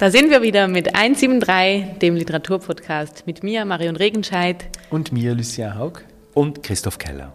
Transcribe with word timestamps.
da 0.00 0.10
sind 0.10 0.30
wir 0.30 0.40
wieder 0.40 0.66
mit 0.66 0.94
173, 0.94 1.98
dem 1.98 2.16
Literaturpodcast, 2.16 3.26
mit 3.26 3.42
mir, 3.42 3.66
Marion 3.66 3.96
Regenscheid. 3.96 4.64
Und 4.88 5.12
mir, 5.12 5.34
Lucia 5.34 5.74
Haug. 5.74 6.00
Und 6.32 6.62
Christoph 6.62 6.96
Keller. 6.96 7.34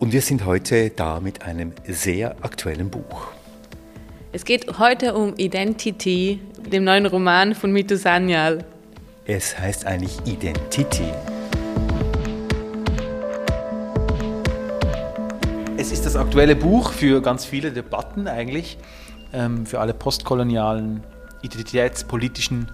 Und 0.00 0.12
wir 0.12 0.22
sind 0.22 0.44
heute 0.44 0.90
da 0.90 1.20
mit 1.20 1.42
einem 1.42 1.70
sehr 1.86 2.34
aktuellen 2.42 2.90
Buch. 2.90 3.28
Es 4.32 4.44
geht 4.44 4.80
heute 4.80 5.14
um 5.14 5.34
Identity, 5.36 6.40
dem 6.72 6.82
neuen 6.82 7.06
Roman 7.06 7.54
von 7.54 7.70
Mitu 7.70 7.96
Sanyal. 7.96 8.64
Es 9.24 9.56
heißt 9.56 9.86
eigentlich 9.86 10.18
Identity. 10.26 11.12
Es 15.76 15.92
ist 15.92 16.04
das 16.04 16.16
aktuelle 16.16 16.56
Buch 16.56 16.90
für 16.90 17.22
ganz 17.22 17.44
viele 17.44 17.70
Debatten 17.70 18.26
eigentlich, 18.26 18.78
ähm, 19.32 19.66
für 19.66 19.80
alle 19.80 19.94
postkolonialen, 19.94 21.02
identitätspolitischen, 21.42 22.70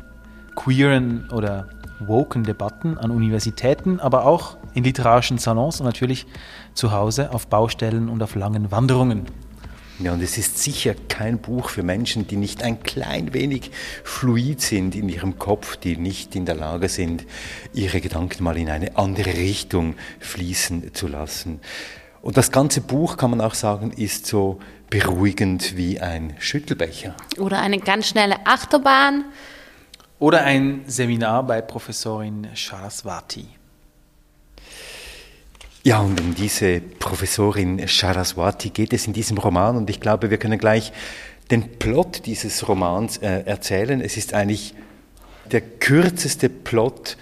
queeren 0.54 1.28
oder 1.30 1.68
woken 2.00 2.44
Debatten 2.44 2.98
an 2.98 3.10
Universitäten, 3.10 4.00
aber 4.00 4.26
auch 4.26 4.56
in 4.74 4.84
literarischen 4.84 5.38
Salons 5.38 5.80
und 5.80 5.86
natürlich 5.86 6.26
zu 6.74 6.92
Hause 6.92 7.32
auf 7.32 7.46
Baustellen 7.46 8.08
und 8.08 8.22
auf 8.22 8.34
langen 8.34 8.70
Wanderungen. 8.70 9.26
Ja, 9.98 10.12
und 10.12 10.22
es 10.22 10.36
ist 10.38 10.58
sicher 10.58 10.94
kein 11.08 11.38
Buch 11.38 11.68
für 11.68 11.82
Menschen, 11.82 12.26
die 12.26 12.36
nicht 12.36 12.62
ein 12.64 12.82
klein 12.82 13.34
wenig 13.34 13.70
fluid 14.02 14.60
sind 14.60 14.96
in 14.96 15.08
ihrem 15.08 15.38
Kopf, 15.38 15.76
die 15.76 15.96
nicht 15.96 16.34
in 16.34 16.44
der 16.44 16.56
Lage 16.56 16.88
sind, 16.88 17.24
ihre 17.72 18.00
Gedanken 18.00 18.42
mal 18.42 18.56
in 18.56 18.68
eine 18.68 18.96
andere 18.96 19.34
Richtung 19.34 19.94
fließen 20.18 20.94
zu 20.94 21.06
lassen. 21.06 21.60
Und 22.22 22.36
das 22.36 22.52
ganze 22.52 22.80
Buch, 22.80 23.16
kann 23.16 23.30
man 23.30 23.40
auch 23.40 23.54
sagen, 23.54 23.90
ist 23.90 24.26
so 24.26 24.60
beruhigend 24.88 25.76
wie 25.76 25.98
ein 25.98 26.36
Schüttelbecher. 26.38 27.16
Oder 27.36 27.58
eine 27.58 27.80
ganz 27.80 28.08
schnelle 28.08 28.46
Achterbahn. 28.46 29.24
Oder 30.20 30.44
ein 30.44 30.84
Seminar 30.86 31.42
bei 31.44 31.60
Professorin 31.60 32.46
Saraswati. 32.54 33.48
Ja, 35.82 35.98
und 35.98 36.20
um 36.20 36.32
diese 36.36 36.80
Professorin 36.80 37.84
Saraswati 37.88 38.70
geht 38.70 38.92
es 38.92 39.08
in 39.08 39.12
diesem 39.12 39.38
Roman 39.38 39.76
und 39.76 39.90
ich 39.90 39.98
glaube, 39.98 40.30
wir 40.30 40.38
können 40.38 40.60
gleich 40.60 40.92
den 41.50 41.76
Plot 41.78 42.24
dieses 42.26 42.68
Romans 42.68 43.16
äh, 43.16 43.42
erzählen. 43.46 44.00
Es 44.00 44.16
ist 44.16 44.32
eigentlich 44.32 44.76
der 45.50 45.60
kürzeste 45.60 46.48
Plot, 46.48 47.16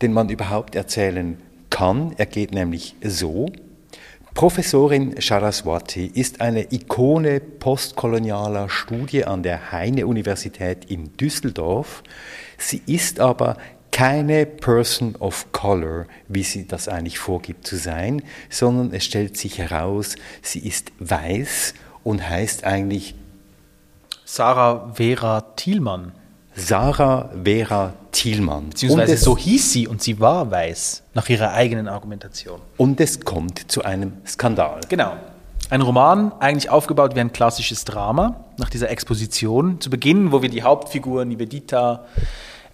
den 0.00 0.14
man 0.14 0.30
überhaupt 0.30 0.76
erzählen 0.76 1.38
kann. 1.68 2.14
Er 2.16 2.24
geht 2.24 2.52
nämlich 2.52 2.94
so. 3.02 3.50
Professorin 4.36 5.14
Saraswati 5.18 6.08
ist 6.12 6.42
eine 6.42 6.70
Ikone 6.70 7.40
postkolonialer 7.40 8.68
Studie 8.68 9.24
an 9.24 9.42
der 9.42 9.72
Heine-Universität 9.72 10.84
in 10.90 11.16
Düsseldorf. 11.16 12.02
Sie 12.58 12.82
ist 12.84 13.18
aber 13.18 13.56
keine 13.92 14.44
Person 14.44 15.16
of 15.16 15.50
Color, 15.52 16.04
wie 16.28 16.42
sie 16.42 16.68
das 16.68 16.86
eigentlich 16.86 17.18
vorgibt 17.18 17.66
zu 17.66 17.76
sein, 17.76 18.22
sondern 18.50 18.92
es 18.92 19.06
stellt 19.06 19.38
sich 19.38 19.56
heraus, 19.56 20.16
sie 20.42 20.58
ist 20.58 20.92
weiß 20.98 21.72
und 22.04 22.28
heißt 22.28 22.64
eigentlich 22.64 23.14
Sarah 24.26 24.92
Vera 24.92 25.40
Thielmann. 25.56 26.12
Sarah 26.56 27.30
Vera 27.44 27.92
Thielmann. 28.12 28.70
Beziehungsweise 28.70 29.14
es, 29.14 29.20
so 29.20 29.36
hieß 29.36 29.72
sie 29.72 29.86
und 29.86 30.02
sie 30.02 30.18
war 30.20 30.50
weiß, 30.50 31.02
nach 31.14 31.28
ihrer 31.28 31.52
eigenen 31.52 31.86
Argumentation. 31.86 32.60
Und 32.78 33.00
es 33.00 33.20
kommt 33.20 33.70
zu 33.70 33.84
einem 33.84 34.14
Skandal. 34.26 34.80
Genau. 34.88 35.12
Ein 35.68 35.82
Roman, 35.82 36.32
eigentlich 36.40 36.70
aufgebaut 36.70 37.14
wie 37.14 37.20
ein 37.20 37.32
klassisches 37.32 37.84
Drama, 37.84 38.44
nach 38.56 38.70
dieser 38.70 38.88
Exposition. 38.88 39.80
Zu 39.80 39.90
Beginn, 39.90 40.32
wo 40.32 40.40
wir 40.40 40.48
die 40.48 40.62
Hauptfigur 40.62 41.24
Nivedita, 41.24 42.06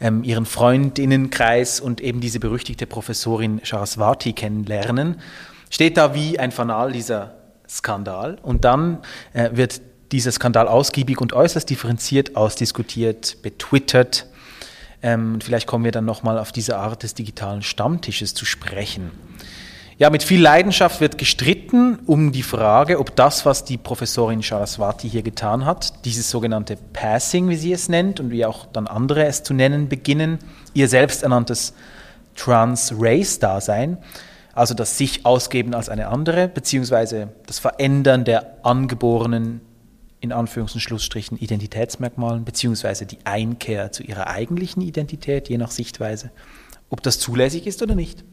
ähm, 0.00 0.22
ihren 0.24 0.46
Freundinnenkreis 0.46 1.80
und 1.80 2.00
eben 2.00 2.20
diese 2.20 2.38
berüchtigte 2.38 2.86
Professorin 2.86 3.60
Saraswati 3.64 4.32
kennenlernen, 4.32 5.20
steht 5.70 5.96
da 5.96 6.14
wie 6.14 6.38
ein 6.38 6.52
Fanal 6.52 6.92
dieser 6.92 7.34
Skandal. 7.68 8.38
Und 8.42 8.64
dann 8.64 8.98
äh, 9.32 9.50
wird 9.52 9.80
dieser 10.12 10.32
Skandal 10.32 10.68
ausgiebig 10.68 11.20
und 11.20 11.32
äußerst 11.32 11.68
differenziert 11.68 12.36
ausdiskutiert, 12.36 13.38
betwittert. 13.42 14.26
Ähm, 15.02 15.40
vielleicht 15.40 15.66
kommen 15.66 15.84
wir 15.84 15.92
dann 15.92 16.04
nochmal 16.04 16.38
auf 16.38 16.52
diese 16.52 16.76
Art 16.76 17.02
des 17.02 17.14
digitalen 17.14 17.62
Stammtisches 17.62 18.34
zu 18.34 18.44
sprechen. 18.44 19.10
Ja, 19.98 20.10
mit 20.10 20.22
viel 20.22 20.40
Leidenschaft 20.40 21.00
wird 21.00 21.18
gestritten 21.18 21.98
um 22.06 22.32
die 22.32 22.42
Frage, 22.42 22.98
ob 22.98 23.14
das, 23.14 23.46
was 23.46 23.64
die 23.64 23.76
Professorin 23.76 24.42
Saraswati 24.42 25.08
hier 25.08 25.22
getan 25.22 25.64
hat, 25.64 26.04
dieses 26.04 26.30
sogenannte 26.30 26.76
Passing, 26.92 27.48
wie 27.48 27.56
sie 27.56 27.72
es 27.72 27.88
nennt, 27.88 28.18
und 28.18 28.30
wie 28.30 28.44
auch 28.44 28.66
dann 28.72 28.86
andere 28.86 29.26
es 29.26 29.42
zu 29.42 29.54
nennen 29.54 29.88
beginnen, 29.88 30.38
ihr 30.74 30.88
selbsternanntes 30.88 31.74
Trans-Race-Dasein, 32.36 33.98
also 34.54 34.74
das 34.74 34.98
sich 34.98 35.24
ausgeben 35.24 35.74
als 35.74 35.88
eine 35.88 36.08
andere, 36.08 36.48
beziehungsweise 36.48 37.28
das 37.46 37.58
Verändern 37.58 38.24
der 38.24 38.64
angeborenen 38.64 39.60
in 40.22 40.32
Anführungs- 40.32 40.74
und 40.74 40.80
Schlussstrichen 40.80 41.36
Identitätsmerkmalen, 41.36 42.44
beziehungsweise 42.44 43.04
die 43.04 43.18
Einkehr 43.24 43.92
zu 43.92 44.04
ihrer 44.04 44.28
eigentlichen 44.28 44.80
Identität, 44.80 45.48
je 45.48 45.58
nach 45.58 45.72
Sichtweise, 45.72 46.30
ob 46.88 47.02
das 47.02 47.18
zulässig 47.18 47.66
ist 47.66 47.82
oder 47.82 47.96
nicht. 47.96 48.24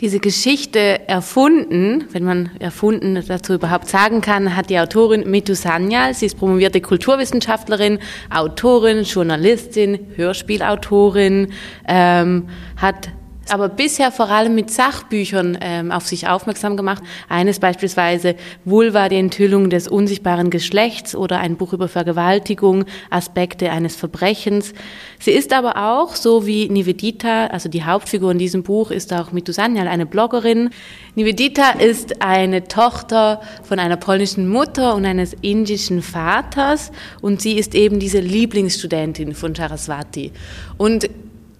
Diese 0.00 0.18
Geschichte 0.18 1.06
erfunden, 1.08 2.06
wenn 2.10 2.24
man 2.24 2.50
erfunden 2.58 3.22
dazu 3.28 3.54
überhaupt 3.54 3.88
sagen 3.88 4.22
kann, 4.22 4.56
hat 4.56 4.68
die 4.70 4.78
Autorin 4.78 5.30
Mitu 5.30 5.54
Sanyal. 5.54 6.14
Sie 6.14 6.26
ist 6.26 6.36
promovierte 6.36 6.80
Kulturwissenschaftlerin, 6.80 8.00
Autorin, 8.28 9.04
Journalistin, 9.04 9.98
Hörspielautorin, 10.16 11.52
ähm, 11.86 12.48
hat 12.76 13.10
aber 13.52 13.68
bisher 13.68 14.12
vor 14.12 14.30
allem 14.30 14.54
mit 14.54 14.70
Sachbüchern 14.70 15.58
ähm, 15.60 15.92
auf 15.92 16.06
sich 16.06 16.28
aufmerksam 16.28 16.76
gemacht. 16.76 17.02
Eines 17.28 17.58
beispielsweise 17.58 18.36
Vulva, 18.64 19.08
die 19.08 19.16
Enthüllung 19.16 19.70
des 19.70 19.88
unsichtbaren 19.88 20.50
Geschlechts 20.50 21.14
oder 21.14 21.38
ein 21.40 21.56
Buch 21.56 21.72
über 21.72 21.88
Vergewaltigung, 21.88 22.84
Aspekte 23.10 23.70
eines 23.70 23.96
Verbrechens. 23.96 24.72
Sie 25.18 25.32
ist 25.32 25.52
aber 25.52 25.76
auch, 25.76 26.14
so 26.16 26.46
wie 26.46 26.68
Nivedita, 26.68 27.46
also 27.46 27.68
die 27.68 27.84
Hauptfigur 27.84 28.30
in 28.30 28.38
diesem 28.38 28.62
Buch, 28.62 28.90
ist 28.90 29.12
auch 29.12 29.32
Mitusanyal, 29.32 29.88
eine 29.88 30.06
Bloggerin. 30.06 30.70
Nivedita 31.14 31.70
ist 31.70 32.22
eine 32.22 32.64
Tochter 32.64 33.40
von 33.62 33.78
einer 33.78 33.96
polnischen 33.96 34.48
Mutter 34.48 34.94
und 34.94 35.04
eines 35.04 35.34
indischen 35.40 36.02
Vaters 36.02 36.92
und 37.20 37.40
sie 37.40 37.54
ist 37.54 37.74
eben 37.74 37.98
diese 37.98 38.20
Lieblingsstudentin 38.20 39.34
von 39.34 39.54
Charaswati. 39.54 40.32
Und 40.76 41.08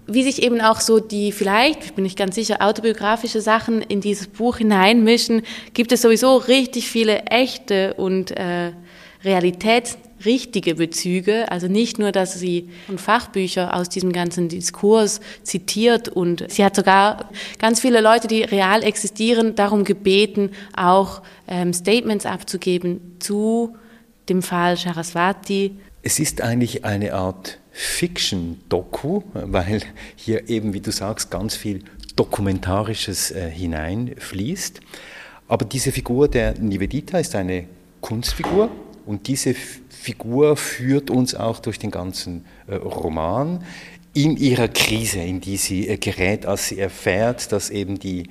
wie 0.07 0.23
sich 0.23 0.43
eben 0.43 0.61
auch 0.61 0.81
so 0.81 0.99
die 0.99 1.31
vielleicht, 1.31 1.83
ich 1.83 1.93
bin 1.93 2.03
nicht 2.03 2.17
ganz 2.17 2.35
sicher, 2.35 2.61
autobiografische 2.61 3.41
Sachen 3.41 3.81
in 3.81 4.01
dieses 4.01 4.27
Buch 4.27 4.57
hineinmischen, 4.57 5.41
gibt 5.73 5.91
es 5.91 6.01
sowieso 6.01 6.37
richtig 6.37 6.89
viele 6.89 7.23
echte 7.23 7.95
und 7.95 8.31
äh, 8.31 8.71
realitätsrichtige 9.23 10.75
Bezüge. 10.75 11.51
Also 11.51 11.67
nicht 11.67 11.97
nur, 11.97 12.11
dass 12.11 12.39
sie 12.39 12.69
Fachbücher 12.95 13.75
aus 13.75 13.89
diesem 13.89 14.13
ganzen 14.13 14.47
Diskurs 14.47 15.19
zitiert 15.43 16.07
und 16.07 16.45
sie 16.49 16.63
hat 16.63 16.75
sogar 16.75 17.29
ganz 17.59 17.79
viele 17.79 18.01
Leute, 18.01 18.27
die 18.27 18.43
real 18.43 18.83
existieren, 18.83 19.55
darum 19.55 19.83
gebeten, 19.83 20.51
auch 20.75 21.23
ähm, 21.47 21.73
Statements 21.73 22.25
abzugeben 22.25 23.17
zu 23.19 23.75
dem 24.29 24.41
Fall 24.41 24.77
Saraswati. 24.77 25.75
Es 26.03 26.19
ist 26.19 26.41
eigentlich 26.41 26.85
eine 26.85 27.13
Art 27.13 27.57
Fiction-Doku, 27.77 29.23
weil 29.33 29.81
hier 30.15 30.49
eben, 30.49 30.73
wie 30.73 30.79
du 30.79 30.91
sagst, 30.91 31.29
ganz 31.29 31.57
viel 31.57 31.83
Dokumentarisches 32.15 33.31
äh, 33.31 33.49
hineinfließt. 33.49 34.79
Aber 35.49 35.65
diese 35.65 35.91
Figur 35.91 36.29
der 36.29 36.57
Nivedita 36.57 37.19
ist 37.19 37.35
eine 37.35 37.67
Kunstfigur 37.99 38.69
und 39.05 39.27
diese 39.27 39.53
Figur 39.53 40.55
führt 40.55 41.09
uns 41.09 41.35
auch 41.35 41.59
durch 41.59 41.77
den 41.77 41.91
ganzen 41.91 42.45
äh, 42.67 42.75
Roman 42.75 43.65
in 44.13 44.37
ihrer 44.37 44.69
Krise, 44.69 45.19
in 45.19 45.41
die 45.41 45.57
sie 45.57 45.89
äh, 45.89 45.97
gerät, 45.97 46.45
als 46.45 46.69
sie 46.69 46.79
erfährt, 46.79 47.51
dass 47.51 47.69
eben 47.69 47.99
die 47.99 48.29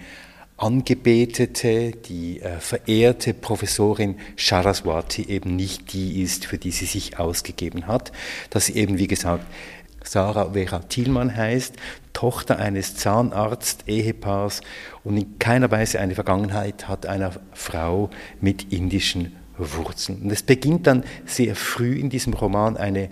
angebetete, 0.57 1.93
die 1.93 2.41
äh, 2.41 2.59
verehrte 2.61 3.35
Professorin 3.35 4.17
Saraswati 4.37 5.23
eben 5.29 5.57
nicht 5.57 5.93
die 5.93 6.23
ist, 6.23 6.47
für 6.47 6.59
die 6.59 6.71
sie 6.71 6.87
sich 6.87 7.19
ausgegeben 7.19 7.87
hat, 7.87 8.13
dass 8.51 8.67
sie 8.67 8.77
eben, 8.77 8.99
wie 8.99 9.09
gesagt, 9.09 9.45
Sarah 10.05 10.53
Vera 10.53 10.81
Thielmann 10.81 11.35
heißt, 11.35 11.75
Tochter 12.13 12.59
eines 12.59 12.95
Zahnarzt-Ehepaars 12.97 14.61
und 15.03 15.17
in 15.17 15.39
keiner 15.39 15.71
Weise 15.71 15.99
eine 15.99 16.15
Vergangenheit 16.15 16.87
hat 16.89 17.07
einer 17.07 17.33
Frau 17.53 18.11
mit 18.41 18.73
indischen 18.73 19.35
Wurzeln. 19.59 20.23
Und 20.23 20.31
es 20.31 20.43
beginnt 20.43 20.87
dann 20.87 21.05
sehr 21.27 21.57
früh 21.57 21.99
in 21.99 22.11
diesem 22.11 22.35
Roman 22.35 22.77
eine 22.77 23.09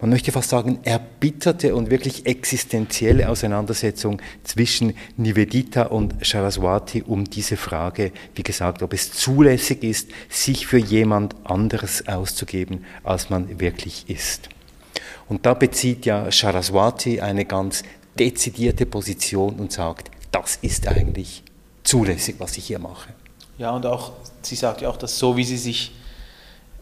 man 0.00 0.10
möchte 0.10 0.32
fast 0.32 0.50
sagen, 0.50 0.80
erbitterte 0.82 1.74
und 1.74 1.90
wirklich 1.90 2.24
existenzielle 2.26 3.28
Auseinandersetzung 3.28 4.20
zwischen 4.44 4.94
Nivedita 5.16 5.82
und 5.82 6.24
Saraswati 6.24 7.02
um 7.02 7.24
diese 7.24 7.56
Frage, 7.56 8.12
wie 8.34 8.42
gesagt, 8.42 8.82
ob 8.82 8.94
es 8.94 9.12
zulässig 9.12 9.82
ist, 9.84 10.08
sich 10.28 10.66
für 10.66 10.78
jemand 10.78 11.34
anderes 11.44 12.08
auszugeben, 12.08 12.84
als 13.04 13.28
man 13.28 13.60
wirklich 13.60 14.08
ist. 14.08 14.48
Und 15.28 15.44
da 15.44 15.54
bezieht 15.54 16.06
ja 16.06 16.30
Saraswati 16.30 17.20
eine 17.20 17.44
ganz 17.44 17.82
dezidierte 18.18 18.86
Position 18.86 19.56
und 19.56 19.70
sagt, 19.70 20.10
das 20.32 20.58
ist 20.62 20.88
eigentlich 20.88 21.42
zulässig, 21.84 22.36
was 22.38 22.56
ich 22.56 22.66
hier 22.66 22.78
mache. 22.78 23.10
Ja, 23.58 23.72
und 23.72 23.84
auch, 23.84 24.12
sie 24.42 24.56
sagt 24.56 24.80
ja 24.80 24.88
auch, 24.88 24.96
dass 24.96 25.18
so 25.18 25.36
wie 25.36 25.44
sie 25.44 25.58
sich 25.58 25.92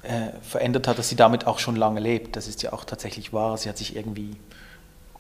äh, 0.09 0.33
verändert 0.41 0.89
hat, 0.89 0.99
dass 0.99 1.11
sie 1.11 1.17
damit 1.17 1.47
auch 1.47 1.59
schon 1.59 1.77
lange 1.77 2.01
lebt. 2.01 2.35
Das 2.35 2.49
ist 2.49 2.63
ja 2.63 2.73
auch 2.73 2.85
tatsächlich 2.85 3.35
wahr. 3.35 3.59
Sie 3.59 3.69
hat 3.69 3.77
sich 3.77 3.95
irgendwie 3.95 4.37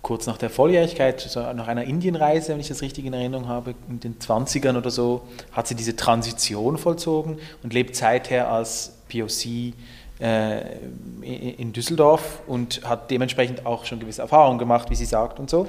kurz 0.00 0.26
nach 0.26 0.38
der 0.38 0.48
Volljährigkeit, 0.48 1.20
so 1.20 1.40
nach 1.52 1.68
einer 1.68 1.84
Indienreise, 1.84 2.52
wenn 2.52 2.60
ich 2.60 2.68
das 2.68 2.80
richtig 2.80 3.04
in 3.04 3.12
Erinnerung 3.12 3.48
habe, 3.48 3.74
in 3.90 4.00
den 4.00 4.18
20ern 4.18 4.78
oder 4.78 4.90
so, 4.90 5.28
hat 5.52 5.66
sie 5.66 5.74
diese 5.74 5.94
Transition 5.94 6.78
vollzogen 6.78 7.38
und 7.62 7.74
lebt 7.74 7.96
seither 7.96 8.50
als 8.50 8.94
POC 9.12 9.74
äh, 10.20 10.78
in 11.20 11.74
Düsseldorf 11.74 12.40
und 12.46 12.80
hat 12.84 13.10
dementsprechend 13.10 13.66
auch 13.66 13.84
schon 13.84 14.00
gewisse 14.00 14.22
Erfahrungen 14.22 14.58
gemacht, 14.58 14.88
wie 14.88 14.96
sie 14.96 15.04
sagt 15.04 15.38
und 15.38 15.50
so. 15.50 15.66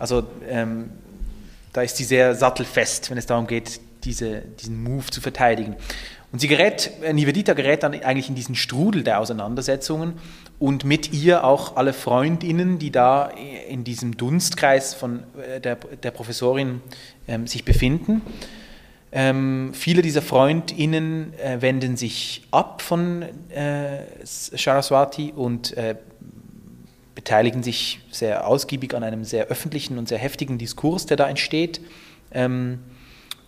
Also 0.00 0.24
ähm, 0.48 0.90
da 1.72 1.82
ist 1.82 1.96
sie 1.96 2.04
sehr 2.04 2.34
sattelfest, 2.34 3.08
wenn 3.10 3.18
es 3.18 3.26
darum 3.26 3.46
geht, 3.46 3.80
diese, 4.04 4.40
diesen 4.40 4.82
Move 4.82 5.06
zu 5.06 5.20
verteidigen. 5.20 5.76
Und 6.30 6.40
sie 6.40 6.48
gerät, 6.48 6.90
äh, 7.02 7.12
Nivedita 7.12 7.54
gerät 7.54 7.82
dann 7.82 7.94
eigentlich 7.94 8.28
in 8.28 8.34
diesen 8.34 8.54
Strudel 8.54 9.02
der 9.02 9.20
Auseinandersetzungen 9.20 10.14
und 10.58 10.84
mit 10.84 11.12
ihr 11.12 11.44
auch 11.44 11.76
alle 11.76 11.92
Freundinnen, 11.92 12.78
die 12.78 12.90
da 12.90 13.30
in 13.68 13.84
diesem 13.84 14.16
Dunstkreis 14.16 14.94
von 14.94 15.22
äh, 15.38 15.60
der, 15.60 15.76
der 15.76 16.10
Professorin 16.10 16.82
ähm, 17.26 17.46
sich 17.46 17.64
befinden. 17.64 18.20
Ähm, 19.10 19.70
viele 19.72 20.02
dieser 20.02 20.20
Freundinnen 20.20 21.32
äh, 21.38 21.62
wenden 21.62 21.96
sich 21.96 22.46
ab 22.50 22.82
von 22.82 23.22
äh, 23.22 24.02
Saraswati 24.22 25.32
und 25.34 25.74
äh, 25.78 25.96
beteiligen 27.14 27.62
sich 27.62 28.00
sehr 28.10 28.46
ausgiebig 28.46 28.94
an 28.94 29.02
einem 29.02 29.24
sehr 29.24 29.46
öffentlichen 29.46 29.96
und 29.96 30.08
sehr 30.08 30.18
heftigen 30.18 30.58
Diskurs, 30.58 31.06
der 31.06 31.16
da 31.16 31.26
entsteht. 31.26 31.80
Ähm, 32.32 32.80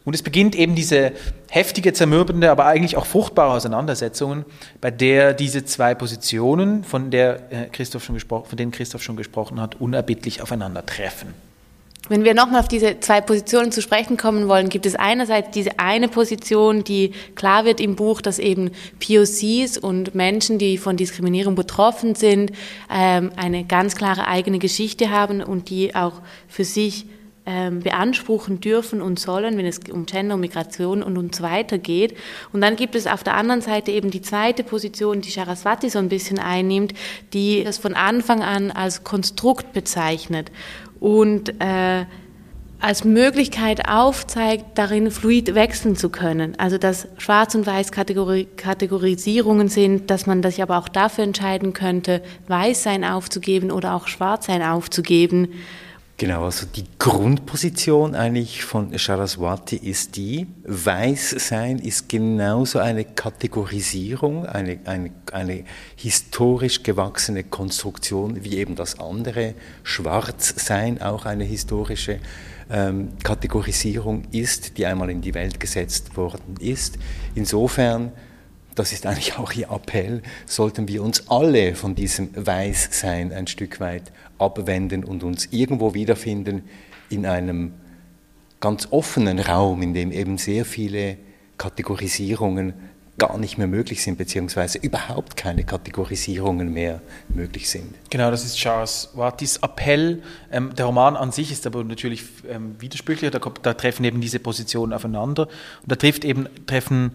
und 0.04 0.14
es 0.14 0.22
beginnt 0.22 0.54
eben 0.54 0.74
diese 0.74 1.12
heftige, 1.50 1.92
zermürbende, 1.92 2.50
aber 2.50 2.66
eigentlich 2.66 2.96
auch 2.96 3.06
fruchtbare 3.06 3.52
Auseinandersetzung, 3.52 4.44
bei 4.80 4.90
der 4.90 5.34
diese 5.34 5.64
zwei 5.64 5.94
Positionen, 5.94 6.84
von, 6.84 7.10
der, 7.10 7.52
äh, 7.52 7.66
Christoph 7.70 8.04
schon 8.04 8.18
von 8.18 8.44
denen 8.56 8.72
Christoph 8.72 9.02
schon 9.02 9.16
gesprochen 9.16 9.60
hat, 9.60 9.80
unerbittlich 9.80 10.42
aufeinandertreffen. 10.42 11.34
Wenn 12.08 12.24
wir 12.24 12.34
nochmal 12.34 12.58
auf 12.60 12.66
diese 12.66 12.98
zwei 12.98 13.20
Positionen 13.20 13.70
zu 13.70 13.80
sprechen 13.80 14.16
kommen 14.16 14.48
wollen, 14.48 14.68
gibt 14.68 14.84
es 14.84 14.96
einerseits 14.96 15.52
diese 15.52 15.78
eine 15.78 16.08
Position, 16.08 16.82
die 16.82 17.12
klar 17.36 17.64
wird 17.64 17.78
im 17.78 17.94
Buch, 17.94 18.20
dass 18.20 18.40
eben 18.40 18.72
POCs 18.98 19.78
und 19.78 20.12
Menschen, 20.16 20.58
die 20.58 20.76
von 20.76 20.96
Diskriminierung 20.96 21.54
betroffen 21.54 22.16
sind, 22.16 22.50
ähm, 22.92 23.30
eine 23.36 23.64
ganz 23.64 23.94
klare 23.94 24.26
eigene 24.26 24.58
Geschichte 24.58 25.10
haben 25.10 25.40
und 25.40 25.70
die 25.70 25.94
auch 25.94 26.14
für 26.48 26.64
sich 26.64 27.06
beanspruchen 27.70 28.60
dürfen 28.60 29.02
und 29.02 29.18
sollen, 29.18 29.56
wenn 29.56 29.66
es 29.66 29.80
um 29.90 30.06
Gender, 30.06 30.34
um 30.34 30.40
Migration 30.40 31.02
und, 31.02 31.16
und 31.16 31.34
so 31.34 31.42
weiter 31.42 31.78
geht. 31.78 32.16
Und 32.52 32.60
dann 32.60 32.76
gibt 32.76 32.94
es 32.94 33.06
auf 33.06 33.24
der 33.24 33.34
anderen 33.34 33.60
Seite 33.60 33.90
eben 33.90 34.10
die 34.10 34.22
zweite 34.22 34.64
Position, 34.64 35.20
die 35.20 35.30
Saraswati 35.30 35.90
so 35.90 35.98
ein 35.98 36.08
bisschen 36.08 36.38
einnimmt, 36.38 36.94
die 37.32 37.64
das 37.64 37.78
von 37.78 37.94
Anfang 37.94 38.42
an 38.42 38.70
als 38.70 39.04
Konstrukt 39.04 39.72
bezeichnet 39.72 40.50
und 41.00 41.60
äh, 41.60 42.04
als 42.80 43.04
Möglichkeit 43.04 43.88
aufzeigt, 43.88 44.64
darin 44.76 45.10
fluid 45.10 45.54
wechseln 45.54 45.96
zu 45.96 46.08
können. 46.08 46.58
Also 46.58 46.78
dass 46.78 47.08
Schwarz- 47.18 47.54
und 47.54 47.66
Weiß 47.66 47.92
-Kategori 47.92 49.68
sind, 49.68 50.10
dass 50.10 50.26
man 50.26 50.42
sich 50.42 50.62
aber 50.62 50.78
auch 50.78 50.88
dafür 50.88 51.24
entscheiden 51.24 51.74
könnte, 51.74 52.22
Weißsein 52.48 53.04
aufzugeben 53.04 53.70
oder 53.70 53.94
auch 53.94 54.08
Schwarzsein 54.08 54.62
aufzugeben. 54.62 55.48
Genau, 56.20 56.44
also 56.44 56.66
die 56.66 56.84
Grundposition 56.98 58.14
eigentlich 58.14 58.62
von 58.62 58.92
Saraswati 58.98 59.76
ist 59.76 60.16
die, 60.16 60.48
Weißsein 60.64 61.78
ist 61.78 62.10
genauso 62.10 62.78
eine 62.78 63.06
Kategorisierung, 63.06 64.44
eine, 64.44 64.80
eine, 64.84 65.12
eine 65.32 65.64
historisch 65.96 66.82
gewachsene 66.82 67.44
Konstruktion 67.44 68.44
wie 68.44 68.58
eben 68.58 68.76
das 68.76 69.00
andere, 69.00 69.54
Schwarzsein 69.82 71.00
auch 71.00 71.24
eine 71.24 71.44
historische 71.44 72.18
ähm, 72.70 73.12
Kategorisierung 73.22 74.24
ist, 74.30 74.76
die 74.76 74.84
einmal 74.84 75.08
in 75.08 75.22
die 75.22 75.32
Welt 75.32 75.58
gesetzt 75.58 76.18
worden 76.18 76.56
ist. 76.60 76.98
Insofern 77.34 78.12
das 78.74 78.92
ist 78.92 79.06
eigentlich 79.06 79.36
auch 79.38 79.52
Ihr 79.52 79.70
Appell, 79.70 80.22
sollten 80.46 80.86
wir 80.86 81.02
uns 81.02 81.28
alle 81.28 81.74
von 81.74 81.94
diesem 81.94 82.30
Weißsein 82.34 83.32
ein 83.32 83.46
Stück 83.46 83.80
weit 83.80 84.12
abwenden 84.40 85.04
und 85.04 85.22
uns 85.22 85.48
irgendwo 85.50 85.94
wiederfinden 85.94 86.62
in 87.08 87.26
einem 87.26 87.72
ganz 88.60 88.88
offenen 88.90 89.38
Raum, 89.38 89.82
in 89.82 89.94
dem 89.94 90.12
eben 90.12 90.38
sehr 90.38 90.64
viele 90.64 91.16
Kategorisierungen 91.58 92.74
gar 93.18 93.36
nicht 93.36 93.58
mehr 93.58 93.66
möglich 93.66 94.02
sind, 94.02 94.16
beziehungsweise 94.16 94.78
überhaupt 94.78 95.36
keine 95.36 95.64
Kategorisierungen 95.64 96.72
mehr 96.72 97.02
möglich 97.28 97.68
sind. 97.68 97.94
Genau, 98.08 98.30
das 98.30 98.44
ist 98.44 98.56
Charles 98.56 99.10
Wattis 99.14 99.58
Appell. 99.58 100.22
Ähm, 100.50 100.74
der 100.74 100.86
Roman 100.86 101.16
an 101.16 101.30
sich 101.30 101.52
ist 101.52 101.66
aber 101.66 101.84
natürlich 101.84 102.24
ähm, 102.48 102.76
widersprüchlich, 102.78 103.30
da, 103.30 103.38
da, 103.38 103.74
treffen 103.74 104.04
eben 104.04 104.22
diese 104.22 104.38
Positionen 104.38 104.94
aufeinander 104.94 105.48
und 105.82 105.92
da 105.92 105.96
trifft 105.96 106.24
eben, 106.24 106.48
treffen 106.66 107.12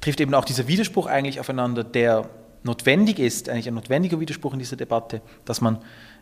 trifft 0.00 0.20
eben 0.20 0.34
auch 0.34 0.44
dieser 0.44 0.68
Widerspruch 0.68 1.06
eigentlich 1.06 1.40
aufeinander, 1.40 1.84
der 1.84 2.28
notwendig 2.62 3.18
ist, 3.18 3.48
eigentlich 3.48 3.68
ein 3.68 3.74
notwendiger 3.74 4.20
Widerspruch 4.20 4.52
in 4.52 4.58
dieser 4.58 4.76
Debatte, 4.76 5.20
dass 5.44 5.60
man 5.60 5.76
äh, 5.76 5.80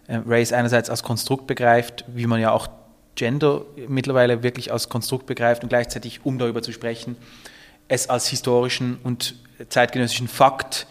Race 0.08 0.52
einerseits 0.52 0.90
als 0.90 1.02
Konstrukt 1.02 1.46
begreift, 1.46 2.04
wie 2.08 2.26
man 2.26 2.40
ja 2.40 2.52
auch 2.52 2.68
Gender 3.14 3.62
mittlerweile 3.88 4.42
wirklich 4.42 4.72
als 4.72 4.88
Konstrukt 4.88 5.26
begreift 5.26 5.62
und 5.62 5.68
gleichzeitig, 5.68 6.20
um 6.24 6.38
darüber 6.38 6.62
zu 6.62 6.72
sprechen, 6.72 7.16
es 7.88 8.08
als 8.08 8.26
historischen 8.28 8.98
und 9.02 9.34
zeitgenössischen 9.68 10.28
Fakt 10.28 10.86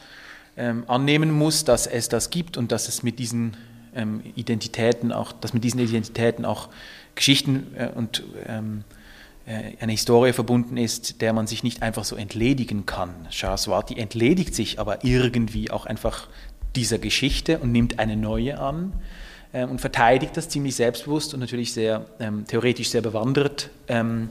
ähm, 0.58 0.84
annehmen 0.88 1.32
muss, 1.32 1.64
dass 1.64 1.88
es 1.88 2.10
das 2.10 2.30
gibt 2.30 2.58
und 2.58 2.72
dass 2.72 2.88
es 2.88 3.04
mit 3.04 3.20
diesen 3.20 3.58
ähm, 3.96 4.22
Identitäten 4.36 5.12
auch, 5.12 5.32
dass 5.32 5.54
mit 5.54 5.64
diesen 5.64 5.80
Identitäten 5.80 6.46
auch 6.46 6.70
Geschichten 7.16 7.68
äh, 7.76 7.90
und 7.94 8.24
ähm, 8.48 8.84
äh, 9.46 9.74
eine 9.80 9.92
Historie 9.92 10.34
verbunden 10.34 10.78
ist, 10.78 11.22
der 11.22 11.34
man 11.34 11.48
sich 11.48 11.64
nicht 11.64 11.82
einfach 11.82 12.04
so 12.04 12.16
entledigen 12.16 12.86
kann. 12.86 13.28
Saraswati 13.32 13.98
entledigt 13.98 14.54
sich 14.56 14.80
aber 14.80 15.04
irgendwie 15.04 15.72
auch 15.72 15.86
einfach 15.86 16.28
dieser 16.76 16.98
Geschichte 16.98 17.60
und 17.60 17.72
nimmt 17.72 18.00
eine 18.00 18.16
neue 18.16 18.60
an 18.60 18.94
äh, 19.54 19.66
und 19.66 19.80
verteidigt 19.80 20.38
das 20.38 20.50
ziemlich 20.50 20.76
selbstbewusst 20.76 21.34
und 21.34 21.40
natürlich 21.40 21.74
sehr 21.74 22.06
ähm, 22.20 22.46
theoretisch 22.48 22.90
sehr 22.90 23.02
bewandert 23.02 23.70
ähm, 23.88 24.30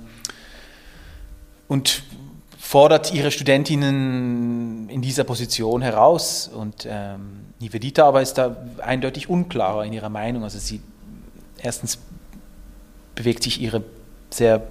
und 1.68 2.02
fordert 2.59 3.12
ihre 3.12 3.30
Studentinnen 3.30 4.88
in 4.88 5.02
dieser 5.02 5.25
Position 5.25 5.82
heraus. 5.82 6.49
Und 6.49 6.87
ähm, 6.88 7.40
Nivedita 7.59 8.06
aber 8.06 8.23
ist 8.23 8.35
da 8.35 8.56
eindeutig 8.78 9.28
unklarer 9.28 9.85
in 9.85 9.92
ihrer 9.92 10.09
Meinung. 10.09 10.44
Also 10.44 10.59
sie 10.59 10.80
erstens 11.59 11.99
bewegt 13.14 13.42
sich 13.42 13.61
ihre 13.61 13.82
sehr 14.30 14.62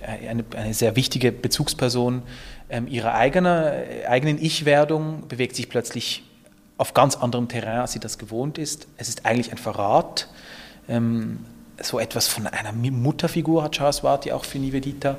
eine, 0.00 0.44
eine 0.56 0.72
sehr 0.72 0.96
wichtige 0.96 1.32
Bezugsperson 1.32 2.22
ähm, 2.70 2.88
ihrer 2.88 3.14
eigener, 3.14 3.74
eigenen 4.08 4.42
Ich-Werdung 4.42 5.28
bewegt 5.28 5.54
sich 5.54 5.68
plötzlich 5.68 6.22
auf 6.76 6.94
ganz 6.94 7.16
anderem 7.16 7.48
Terrain, 7.48 7.80
als 7.80 7.92
sie 7.92 8.00
das 8.00 8.18
gewohnt 8.18 8.58
ist. 8.58 8.86
Es 8.96 9.08
ist 9.08 9.24
eigentlich 9.24 9.52
ein 9.52 9.58
Verrat. 9.58 10.28
Ähm, 10.88 11.40
so 11.80 11.98
etwas 11.98 12.28
von 12.28 12.46
einer 12.46 12.72
Mutterfigur 12.72 13.62
hat 13.62 13.74
Saraswati 13.74 14.32
auch 14.32 14.44
für 14.44 14.58
Nivedita. 14.58 15.16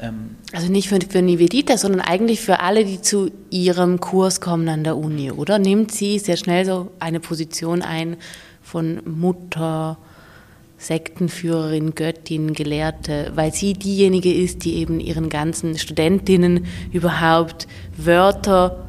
Ähm, 0.00 0.36
also 0.52 0.70
nicht 0.70 0.88
für, 0.88 0.98
für 1.00 1.22
Nivedita, 1.22 1.76
sondern 1.78 2.00
eigentlich 2.00 2.40
für 2.40 2.60
alle, 2.60 2.84
die 2.84 3.00
zu 3.00 3.30
ihrem 3.50 4.00
Kurs 4.00 4.40
kommen 4.40 4.68
an 4.68 4.84
der 4.84 4.96
Uni, 4.96 5.30
oder? 5.30 5.58
Nimmt 5.58 5.92
sie 5.92 6.18
sehr 6.18 6.36
schnell 6.36 6.64
so 6.64 6.90
eine 6.98 7.20
Position 7.20 7.82
ein 7.82 8.16
von 8.62 9.00
Mutter, 9.04 9.98
Sektenführerin, 10.78 11.94
Göttin, 11.94 12.52
Gelehrte, 12.52 13.32
weil 13.34 13.52
sie 13.52 13.72
diejenige 13.72 14.32
ist, 14.32 14.64
die 14.64 14.74
eben 14.74 15.00
ihren 15.00 15.30
ganzen 15.30 15.78
Studentinnen 15.78 16.66
überhaupt 16.92 17.66
Wörter 17.96 18.85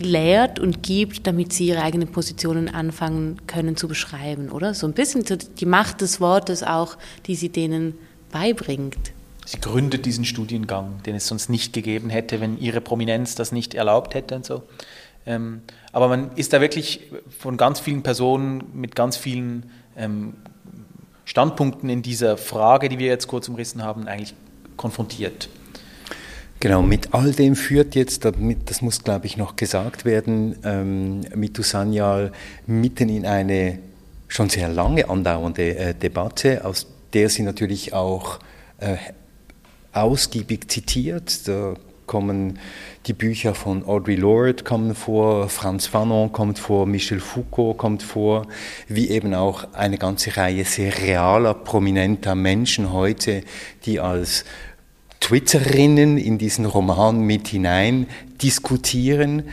lehrt 0.00 0.58
und 0.58 0.82
gibt, 0.82 1.26
damit 1.26 1.52
sie 1.52 1.68
ihre 1.68 1.82
eigenen 1.82 2.08
Positionen 2.08 2.68
anfangen 2.68 3.40
können 3.46 3.76
zu 3.76 3.88
beschreiben, 3.88 4.50
oder? 4.50 4.74
So 4.74 4.86
ein 4.86 4.92
bisschen 4.92 5.24
die 5.58 5.66
Macht 5.66 6.00
des 6.00 6.20
Wortes 6.20 6.62
auch, 6.62 6.96
die 7.26 7.34
sie 7.34 7.48
denen 7.48 7.94
beibringt. 8.30 9.12
Sie 9.44 9.60
gründet 9.60 10.04
diesen 10.04 10.24
Studiengang, 10.24 11.02
den 11.06 11.14
es 11.14 11.26
sonst 11.26 11.48
nicht 11.48 11.72
gegeben 11.72 12.10
hätte, 12.10 12.40
wenn 12.40 12.58
ihre 12.58 12.80
Prominenz 12.82 13.34
das 13.34 13.50
nicht 13.50 13.74
erlaubt 13.74 14.14
hätte 14.14 14.36
und 14.36 14.44
so. 14.44 14.62
Ähm, 15.24 15.62
aber 15.92 16.08
man 16.08 16.30
ist 16.36 16.52
da 16.52 16.60
wirklich 16.60 17.00
von 17.38 17.56
ganz 17.56 17.80
vielen 17.80 18.02
Personen 18.02 18.64
mit 18.74 18.94
ganz 18.94 19.16
vielen 19.16 19.70
ähm, 19.96 20.34
Standpunkten 21.24 21.88
in 21.88 22.02
dieser 22.02 22.36
Frage, 22.36 22.88
die 22.88 22.98
wir 22.98 23.06
jetzt 23.06 23.26
kurz 23.28 23.48
umrissen 23.48 23.82
haben, 23.82 24.06
eigentlich 24.06 24.34
konfrontiert. 24.76 25.48
Genau, 26.60 26.82
mit 26.82 27.14
all 27.14 27.32
dem 27.32 27.54
führt 27.54 27.94
jetzt, 27.94 28.24
das 28.24 28.82
muss 28.82 29.04
glaube 29.04 29.26
ich 29.26 29.36
noch 29.36 29.54
gesagt 29.54 30.04
werden, 30.04 30.56
ähm, 30.64 31.20
Mitu 31.34 31.62
Sanyal 31.62 32.32
mitten 32.66 33.08
in 33.08 33.26
eine 33.26 33.78
schon 34.26 34.48
sehr 34.48 34.68
lange 34.68 35.08
andauernde 35.08 35.76
äh, 35.76 35.94
Debatte, 35.94 36.64
aus 36.64 36.88
der 37.12 37.30
sie 37.30 37.44
natürlich 37.44 37.92
auch 37.92 38.40
äh, 38.78 38.96
ausgiebig 39.92 40.68
zitiert. 40.68 41.46
Da 41.46 41.74
kommen 42.06 42.58
die 43.06 43.12
Bücher 43.12 43.54
von 43.54 43.84
Audre 43.84 44.16
Lorde 44.16 44.64
kommen 44.64 44.96
vor, 44.96 45.48
Franz 45.48 45.86
Fanon 45.86 46.32
kommt 46.32 46.58
vor, 46.58 46.86
Michel 46.86 47.20
Foucault 47.20 47.78
kommt 47.78 48.02
vor, 48.02 48.46
wie 48.88 49.10
eben 49.10 49.32
auch 49.34 49.74
eine 49.74 49.98
ganze 49.98 50.36
Reihe 50.36 50.64
sehr 50.64 50.98
realer, 50.98 51.54
prominenter 51.54 52.34
Menschen 52.34 52.92
heute, 52.92 53.42
die 53.84 54.00
als 54.00 54.44
Twitterinnen 55.20 56.18
in 56.18 56.38
diesen 56.38 56.64
Roman 56.64 57.20
mit 57.20 57.48
hinein 57.48 58.06
diskutieren 58.42 59.44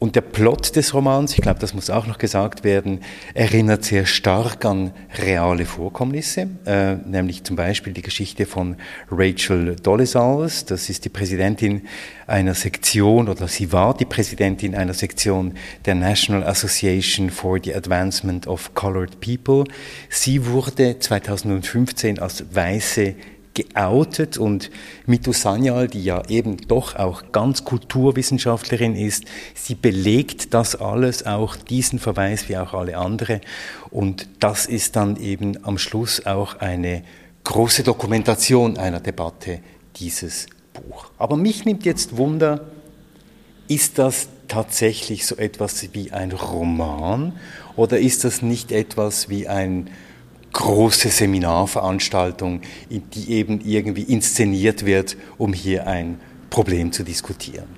und 0.00 0.16
der 0.16 0.22
Plot 0.22 0.76
des 0.76 0.94
Romans, 0.94 1.34
ich 1.34 1.42
glaube, 1.42 1.60
das 1.60 1.74
muss 1.74 1.90
auch 1.90 2.06
noch 2.06 2.16
gesagt 2.16 2.64
werden, 2.64 3.00
erinnert 3.34 3.84
sehr 3.84 4.06
stark 4.06 4.64
an 4.64 4.92
reale 5.18 5.66
Vorkommnisse, 5.66 6.48
äh, 6.64 6.94
nämlich 6.94 7.44
zum 7.44 7.54
Beispiel 7.54 7.92
die 7.92 8.00
Geschichte 8.00 8.46
von 8.46 8.76
Rachel 9.10 9.76
Dolezals. 9.76 10.64
Das 10.64 10.88
ist 10.88 11.04
die 11.04 11.10
Präsidentin 11.10 11.82
einer 12.26 12.54
Sektion, 12.54 13.28
oder 13.28 13.46
sie 13.46 13.72
war 13.72 13.94
die 13.94 14.06
Präsidentin 14.06 14.74
einer 14.74 14.94
Sektion 14.94 15.52
der 15.84 15.96
National 15.96 16.44
Association 16.44 17.28
for 17.28 17.58
the 17.62 17.74
Advancement 17.74 18.46
of 18.46 18.74
Colored 18.74 19.20
People. 19.20 19.64
Sie 20.08 20.46
wurde 20.46 20.98
2015 20.98 22.20
als 22.20 22.42
weiße 22.54 23.16
geoutet 23.54 24.38
und 24.38 24.70
Mitu 25.06 25.32
Sanyal, 25.32 25.88
die 25.88 26.04
ja 26.04 26.22
eben 26.28 26.56
doch 26.68 26.96
auch 26.96 27.32
ganz 27.32 27.64
Kulturwissenschaftlerin 27.64 28.94
ist, 28.94 29.24
sie 29.54 29.74
belegt 29.74 30.54
das 30.54 30.76
alles, 30.76 31.26
auch 31.26 31.56
diesen 31.56 31.98
Verweis 31.98 32.48
wie 32.48 32.56
auch 32.56 32.74
alle 32.74 32.96
andere 32.96 33.40
und 33.90 34.28
das 34.38 34.66
ist 34.66 34.96
dann 34.96 35.16
eben 35.16 35.64
am 35.64 35.78
Schluss 35.78 36.26
auch 36.26 36.56
eine 36.60 37.02
große 37.44 37.82
Dokumentation 37.82 38.76
einer 38.76 39.00
Debatte, 39.00 39.60
dieses 39.96 40.46
Buch. 40.72 41.10
Aber 41.18 41.36
mich 41.36 41.64
nimmt 41.64 41.84
jetzt 41.84 42.16
Wunder, 42.16 42.66
ist 43.68 43.98
das 43.98 44.28
tatsächlich 44.48 45.26
so 45.26 45.36
etwas 45.36 45.88
wie 45.92 46.10
ein 46.10 46.32
Roman 46.32 47.38
oder 47.76 47.98
ist 47.98 48.24
das 48.24 48.42
nicht 48.42 48.72
etwas 48.72 49.28
wie 49.28 49.46
ein 49.46 49.90
große 50.52 51.08
Seminarveranstaltung, 51.08 52.62
die 52.88 53.30
eben 53.30 53.60
irgendwie 53.60 54.02
inszeniert 54.02 54.84
wird, 54.84 55.16
um 55.38 55.52
hier 55.52 55.86
ein 55.86 56.20
Problem 56.50 56.92
zu 56.92 57.04
diskutieren. 57.04 57.68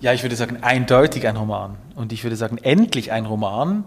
Ja, 0.00 0.12
ich 0.12 0.22
würde 0.22 0.36
sagen, 0.36 0.58
eindeutig 0.62 1.26
ein 1.26 1.36
Roman. 1.36 1.76
Und 1.96 2.12
ich 2.12 2.22
würde 2.22 2.36
sagen, 2.36 2.58
endlich 2.58 3.10
ein 3.10 3.26
Roman. 3.26 3.84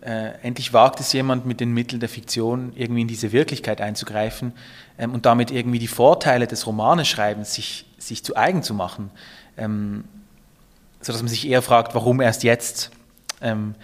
Äh, 0.00 0.32
endlich 0.42 0.72
wagt 0.72 0.98
es 0.98 1.12
jemand 1.12 1.46
mit 1.46 1.60
den 1.60 1.72
Mitteln 1.72 2.00
der 2.00 2.08
Fiktion 2.08 2.72
irgendwie 2.74 3.02
in 3.02 3.08
diese 3.08 3.30
Wirklichkeit 3.30 3.80
einzugreifen 3.80 4.52
ähm, 4.98 5.14
und 5.14 5.24
damit 5.26 5.52
irgendwie 5.52 5.78
die 5.78 5.86
Vorteile 5.86 6.48
des 6.48 6.66
Romaneschreibens 6.66 7.54
sich, 7.54 7.86
sich 7.98 8.24
zu 8.24 8.36
eigen 8.36 8.64
zu 8.64 8.74
machen. 8.74 9.10
Ähm, 9.56 10.02
sodass 11.00 11.22
man 11.22 11.28
sich 11.28 11.46
eher 11.46 11.62
fragt, 11.62 11.94
warum 11.94 12.20
erst 12.20 12.42
jetzt? 12.42 12.90
Ähm, 13.40 13.76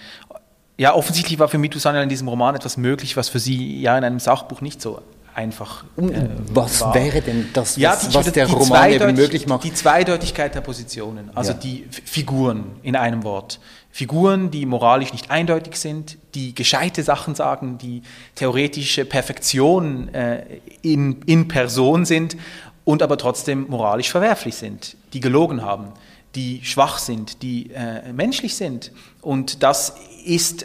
ja, 0.78 0.94
offensichtlich 0.94 1.38
war 1.38 1.48
für 1.48 1.58
Mitu 1.58 1.78
Sanyal 1.78 2.04
in 2.04 2.08
diesem 2.08 2.28
Roman 2.28 2.54
etwas 2.54 2.76
möglich, 2.76 3.16
was 3.16 3.28
für 3.28 3.40
sie 3.40 3.80
ja 3.80 3.98
in 3.98 4.04
einem 4.04 4.20
Sachbuch 4.20 4.60
nicht 4.60 4.80
so 4.80 5.02
einfach 5.34 5.84
äh, 5.96 6.28
Was 6.52 6.80
war. 6.80 6.94
wäre 6.94 7.20
denn 7.20 7.48
das, 7.52 7.70
was, 7.70 7.76
ja, 7.76 7.96
die, 7.96 8.14
was 8.14 8.32
der 8.32 8.48
Roman 8.48 8.90
eben 8.90 9.14
möglich 9.14 9.46
macht? 9.46 9.64
Die 9.64 9.74
Zweideutigkeit 9.74 10.54
der 10.54 10.60
Positionen, 10.60 11.30
also 11.34 11.52
ja. 11.52 11.58
die 11.58 11.86
Figuren 11.90 12.64
in 12.82 12.96
einem 12.96 13.24
Wort. 13.24 13.60
Figuren, 13.90 14.50
die 14.50 14.66
moralisch 14.66 15.12
nicht 15.12 15.30
eindeutig 15.30 15.76
sind, 15.76 16.18
die 16.34 16.54
gescheite 16.54 17.02
Sachen 17.02 17.34
sagen, 17.34 17.78
die 17.78 18.02
theoretische 18.36 19.04
Perfektion 19.04 20.12
äh, 20.14 20.44
in, 20.82 21.22
in 21.26 21.48
Person 21.48 22.04
sind 22.04 22.36
und 22.84 23.02
aber 23.02 23.18
trotzdem 23.18 23.66
moralisch 23.68 24.10
verwerflich 24.10 24.54
sind, 24.54 24.96
die 25.12 25.20
gelogen 25.20 25.62
haben 25.62 25.92
die 26.34 26.60
schwach 26.62 26.98
sind, 26.98 27.42
die 27.42 27.70
äh, 27.72 28.12
menschlich 28.12 28.54
sind. 28.54 28.92
Und 29.22 29.62
das 29.62 29.94
ist 30.28 30.64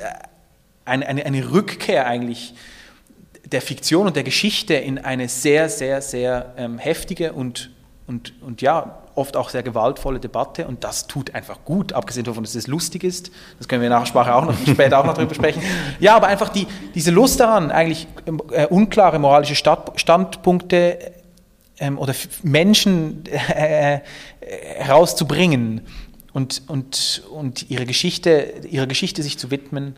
eine, 0.85 1.07
eine, 1.07 1.25
eine 1.25 1.51
Rückkehr 1.51 2.05
eigentlich 2.05 2.53
der 3.45 3.61
Fiktion 3.61 4.07
und 4.07 4.15
der 4.15 4.23
Geschichte 4.23 4.73
in 4.73 4.97
eine 4.97 5.29
sehr, 5.29 5.69
sehr, 5.69 6.01
sehr 6.01 6.53
ähm, 6.57 6.77
heftige 6.77 7.33
und, 7.33 7.71
und, 8.07 8.33
und 8.41 8.61
ja, 8.61 8.99
oft 9.15 9.37
auch 9.37 9.49
sehr 9.49 9.63
gewaltvolle 9.63 10.19
Debatte 10.19 10.67
und 10.67 10.83
das 10.83 11.07
tut 11.07 11.35
einfach 11.35 11.59
gut, 11.63 11.93
abgesehen 11.93 12.25
davon, 12.25 12.43
dass 12.43 12.55
es 12.55 12.67
lustig 12.67 13.03
ist. 13.03 13.31
Das 13.59 13.67
können 13.67 13.81
wir 13.81 13.89
nach 13.89 14.05
Sprache 14.05 14.33
auch 14.33 14.45
noch 14.45 14.55
später 14.67 14.99
auch 14.99 15.05
noch 15.05 15.13
drüber 15.13 15.35
sprechen. 15.35 15.61
Ja, 15.99 16.15
aber 16.15 16.27
einfach 16.27 16.49
die, 16.49 16.67
diese 16.95 17.11
Lust 17.11 17.39
daran, 17.39 17.71
eigentlich 17.71 18.07
äh, 18.51 18.65
unklare 18.67 19.19
moralische 19.19 19.55
Standpunkte 19.55 20.97
ähm, 21.79 21.99
oder 21.99 22.13
Menschen 22.41 23.23
äh, 23.27 23.95
äh, 23.95 23.99
herauszubringen 24.77 25.81
und, 26.33 26.63
und, 26.67 27.23
und 27.31 27.69
ihre, 27.69 27.85
Geschichte, 27.85 28.53
ihre 28.69 28.87
Geschichte 28.87 29.23
sich 29.23 29.37
zu 29.37 29.51
widmen 29.51 29.95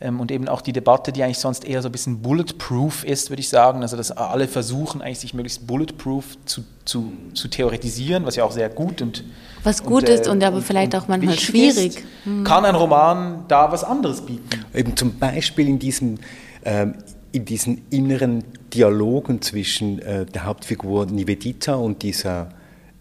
ähm, 0.00 0.20
und 0.20 0.30
eben 0.30 0.48
auch 0.48 0.60
die 0.60 0.72
Debatte, 0.72 1.12
die 1.12 1.22
eigentlich 1.22 1.38
sonst 1.38 1.64
eher 1.64 1.80
so 1.80 1.88
ein 1.88 1.92
bisschen 1.92 2.22
bulletproof 2.22 3.04
ist, 3.04 3.30
würde 3.30 3.40
ich 3.40 3.48
sagen, 3.48 3.82
also 3.82 3.96
dass 3.96 4.10
alle 4.10 4.48
versuchen 4.48 5.00
eigentlich 5.00 5.20
sich 5.20 5.34
möglichst 5.34 5.66
bulletproof 5.66 6.36
zu, 6.44 6.64
zu, 6.84 7.12
zu 7.34 7.48
theoretisieren, 7.48 8.26
was 8.26 8.36
ja 8.36 8.44
auch 8.44 8.52
sehr 8.52 8.68
gut 8.68 9.00
und 9.00 9.24
was 9.62 9.82
gut 9.82 10.02
und, 10.02 10.08
äh, 10.08 10.14
ist 10.14 10.28
und 10.28 10.42
aber 10.44 10.60
vielleicht 10.60 10.94
auch 10.96 11.08
manchmal 11.08 11.38
schwierig. 11.38 11.96
Ist, 11.96 12.04
hm. 12.24 12.44
kann 12.44 12.64
ein 12.64 12.74
Roman 12.74 13.44
da 13.48 13.70
was 13.70 13.84
anderes 13.84 14.20
bieten? 14.20 14.64
Eben 14.74 14.96
zum 14.96 15.18
Beispiel 15.18 15.68
in 15.68 15.78
diesem 15.78 16.18
ähm, 16.64 16.94
in 17.32 17.44
diesen 17.44 17.82
inneren 17.90 18.44
Dialogen 18.72 19.42
zwischen 19.42 20.00
äh, 20.00 20.24
der 20.24 20.44
Hauptfigur 20.44 21.06
Nivedita 21.06 21.74
und 21.74 22.02
dieser 22.02 22.48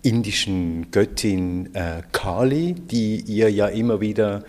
indischen 0.05 0.91
Göttin 0.91 1.73
äh, 1.73 2.01
Kali, 2.11 2.73
die 2.73 3.21
ihr 3.21 3.51
ja 3.51 3.67
immer 3.67 4.01
wieder 4.01 4.43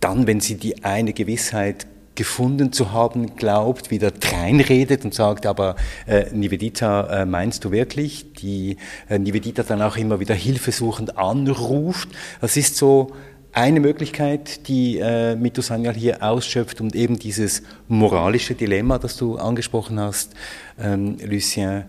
dann, 0.00 0.26
wenn 0.26 0.40
sie 0.40 0.56
die 0.56 0.84
eine 0.84 1.12
Gewissheit 1.12 1.86
gefunden 2.14 2.72
zu 2.72 2.92
haben 2.92 3.36
glaubt, 3.36 3.90
wieder 3.90 4.10
dreinredet 4.10 5.04
und 5.04 5.14
sagt, 5.14 5.46
aber 5.46 5.76
äh, 6.06 6.26
Nivedita, 6.32 7.22
äh, 7.22 7.26
meinst 7.26 7.64
du 7.64 7.70
wirklich? 7.70 8.32
Die 8.34 8.76
äh, 9.08 9.18
Nivedita 9.18 9.62
dann 9.62 9.82
auch 9.82 9.96
immer 9.96 10.20
wieder 10.20 10.34
hilfesuchend 10.34 11.16
anruft. 11.16 12.08
Das 12.40 12.56
ist 12.56 12.76
so 12.76 13.12
eine 13.52 13.80
Möglichkeit, 13.80 14.68
die 14.68 14.98
äh, 14.98 15.36
Sanyal 15.60 15.94
hier 15.94 16.22
ausschöpft 16.22 16.80
und 16.80 16.94
eben 16.94 17.18
dieses 17.18 17.62
moralische 17.88 18.54
Dilemma, 18.54 18.98
das 18.98 19.16
du 19.16 19.36
angesprochen 19.36 19.98
hast, 20.00 20.34
ähm, 20.78 21.16
Lucien, 21.24 21.84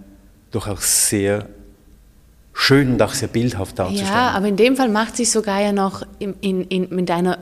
doch 0.52 0.68
auch 0.68 0.82
sehr 0.82 1.48
schön 2.58 2.94
und 2.94 3.02
auch 3.02 3.14
sehr 3.14 3.28
bildhaft 3.28 3.78
darzustellen. 3.78 4.12
Ja, 4.12 4.32
aber 4.32 4.48
in 4.48 4.56
dem 4.56 4.78
Fall 4.78 4.88
macht 4.88 5.18
sie 5.18 5.26
sogar 5.26 5.62
ja 5.62 5.74
noch 5.74 6.04
in, 6.20 6.36
in, 6.40 6.64
in, 6.64 6.88
mit, 6.90 7.12
einer 7.12 7.40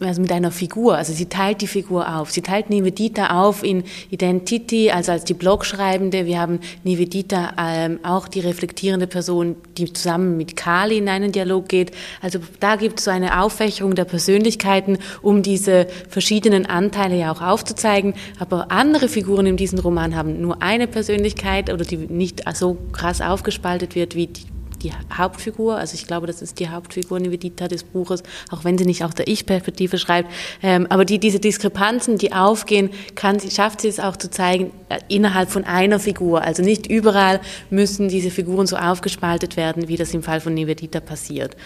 also 0.00 0.20
mit 0.22 0.32
einer 0.32 0.50
Figur. 0.50 0.96
Also 0.96 1.12
sie 1.12 1.26
teilt 1.26 1.60
die 1.60 1.66
Figur 1.66 2.16
auf. 2.16 2.30
Sie 2.30 2.40
teilt 2.40 2.70
Nivedita 2.70 3.42
auf 3.42 3.62
in 3.62 3.84
Identity, 4.10 4.90
also 4.90 5.12
als 5.12 5.24
die 5.24 5.34
Blogschreibende. 5.34 6.24
Wir 6.24 6.40
haben 6.40 6.60
Nivedita 6.82 7.52
ähm, 7.58 8.00
auch 8.02 8.26
die 8.26 8.40
reflektierende 8.40 9.06
Person, 9.06 9.54
die 9.76 9.92
zusammen 9.92 10.38
mit 10.38 10.56
Kali 10.56 10.96
in 10.96 11.10
einen 11.10 11.30
Dialog 11.30 11.68
geht. 11.68 11.92
Also 12.22 12.38
da 12.58 12.76
gibt 12.76 13.00
es 13.00 13.04
so 13.04 13.10
eine 13.10 13.42
Auffächerung 13.42 13.94
der 13.94 14.06
Persönlichkeiten, 14.06 14.96
um 15.20 15.42
diese 15.42 15.86
verschiedenen 16.08 16.64
Anteile 16.64 17.16
ja 17.18 17.30
auch 17.30 17.42
aufzuzeigen. 17.42 18.14
Aber 18.38 18.72
andere 18.72 19.08
Figuren 19.08 19.44
in 19.44 19.58
diesem 19.58 19.78
Roman 19.78 20.16
haben 20.16 20.40
nur 20.40 20.62
eine 20.62 20.86
Persönlichkeit 20.86 21.70
oder 21.70 21.84
die 21.84 21.98
nicht 21.98 22.44
so 22.54 22.78
krass 22.92 23.20
aufgespaltet 23.20 23.94
wird 23.94 24.14
wie 24.14 24.28
die 24.28 24.53
die 24.84 24.92
Hauptfigur, 25.16 25.76
also 25.76 25.94
ich 25.94 26.06
glaube, 26.06 26.26
das 26.26 26.42
ist 26.42 26.60
die 26.60 26.68
Hauptfigur 26.68 27.18
Nivedita 27.18 27.68
des 27.68 27.82
Buches, 27.82 28.22
auch 28.50 28.64
wenn 28.64 28.78
sie 28.78 28.84
nicht 28.84 29.02
aus 29.04 29.14
der 29.14 29.26
Ich-Perspektive 29.26 29.98
schreibt, 29.98 30.30
ähm, 30.62 30.86
aber 30.90 31.04
die, 31.04 31.18
diese 31.18 31.40
Diskrepanzen, 31.40 32.18
die 32.18 32.32
aufgehen, 32.32 32.90
kann, 33.14 33.40
schafft 33.40 33.80
sie 33.80 33.88
es 33.88 33.98
auch 33.98 34.16
zu 34.16 34.30
zeigen, 34.30 34.70
äh, 34.90 34.98
innerhalb 35.08 35.50
von 35.50 35.64
einer 35.64 35.98
Figur. 35.98 36.42
Also 36.42 36.62
nicht 36.62 36.86
überall 36.86 37.40
müssen 37.70 38.08
diese 38.08 38.30
Figuren 38.30 38.66
so 38.66 38.76
aufgespaltet 38.76 39.56
werden, 39.56 39.88
wie 39.88 39.96
das 39.96 40.14
im 40.14 40.22
Fall 40.22 40.40
von 40.40 40.54
Nivedita 40.54 41.00
passiert. 41.00 41.56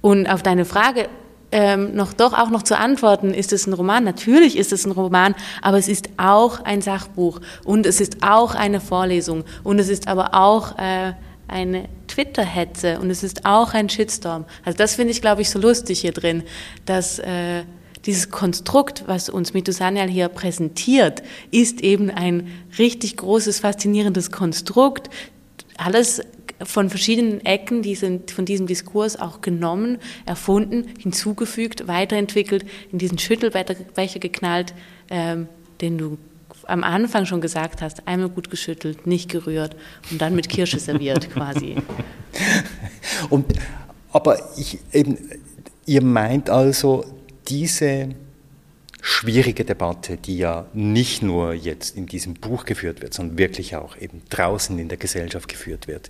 Und 0.00 0.28
auf 0.28 0.42
deine 0.42 0.64
Frage, 0.64 1.08
ähm, 1.52 1.94
noch 1.94 2.12
doch 2.12 2.32
auch 2.32 2.50
noch 2.50 2.62
zu 2.62 2.76
antworten, 2.76 3.32
ist 3.32 3.52
es 3.52 3.66
ein 3.66 3.72
Roman? 3.72 4.02
Natürlich 4.02 4.56
ist 4.58 4.72
es 4.72 4.84
ein 4.84 4.90
Roman, 4.92 5.34
aber 5.62 5.78
es 5.78 5.86
ist 5.86 6.08
auch 6.16 6.60
ein 6.64 6.82
Sachbuch 6.82 7.40
und 7.64 7.86
es 7.86 8.00
ist 8.00 8.16
auch 8.22 8.54
eine 8.56 8.80
Vorlesung 8.80 9.44
und 9.62 9.78
es 9.78 9.88
ist 9.88 10.08
aber 10.08 10.34
auch 10.34 10.76
äh, 10.78 11.12
eine 11.48 11.88
Twitter-Hetze 12.08 12.98
und 13.00 13.10
es 13.10 13.22
ist 13.22 13.44
auch 13.44 13.74
ein 13.74 13.88
Shitstorm. 13.88 14.44
Also 14.64 14.76
das 14.76 14.94
finde 14.94 15.12
ich, 15.12 15.20
glaube 15.20 15.42
ich, 15.42 15.50
so 15.50 15.58
lustig 15.58 16.00
hier 16.00 16.12
drin, 16.12 16.42
dass 16.84 17.18
äh, 17.18 17.64
dieses 18.06 18.30
Konstrukt, 18.30 19.04
was 19.06 19.28
uns 19.28 19.52
Mitu 19.52 19.72
Sanyal 19.72 20.08
hier 20.08 20.28
präsentiert, 20.28 21.22
ist 21.50 21.80
eben 21.80 22.10
ein 22.10 22.48
richtig 22.78 23.16
großes, 23.16 23.60
faszinierendes 23.60 24.30
Konstrukt. 24.30 25.10
Alles 25.76 26.20
von 26.64 26.88
verschiedenen 26.88 27.44
Ecken 27.44 27.82
die 27.82 27.96
sind 27.96 28.30
von 28.30 28.46
diesem 28.46 28.66
Diskurs 28.66 29.20
auch 29.20 29.40
genommen, 29.40 29.98
erfunden, 30.24 30.86
hinzugefügt, 30.98 31.86
weiterentwickelt, 31.86 32.64
in 32.92 32.98
diesen 32.98 33.18
Schüttelbecher 33.18 34.18
geknallt, 34.20 34.72
ähm, 35.10 35.48
den 35.80 35.98
du 35.98 36.18
am 36.66 36.84
Anfang 36.84 37.26
schon 37.26 37.40
gesagt 37.40 37.82
hast, 37.82 38.06
einmal 38.06 38.28
gut 38.28 38.50
geschüttelt, 38.50 39.06
nicht 39.06 39.30
gerührt 39.30 39.76
und 40.10 40.20
dann 40.20 40.34
mit 40.34 40.48
Kirsche 40.48 40.78
serviert 40.78 41.30
quasi. 41.32 41.76
Und, 43.30 43.46
aber 44.12 44.38
ich, 44.56 44.78
eben, 44.92 45.18
ihr 45.86 46.02
meint 46.02 46.50
also, 46.50 47.04
diese 47.48 48.08
schwierige 49.00 49.64
Debatte, 49.64 50.16
die 50.16 50.38
ja 50.38 50.66
nicht 50.74 51.22
nur 51.22 51.54
jetzt 51.54 51.96
in 51.96 52.06
diesem 52.06 52.34
Buch 52.34 52.64
geführt 52.64 53.02
wird, 53.02 53.14
sondern 53.14 53.38
wirklich 53.38 53.76
auch 53.76 53.96
eben 53.96 54.22
draußen 54.30 54.76
in 54.78 54.88
der 54.88 54.98
Gesellschaft 54.98 55.48
geführt 55.48 55.86
wird. 55.86 56.08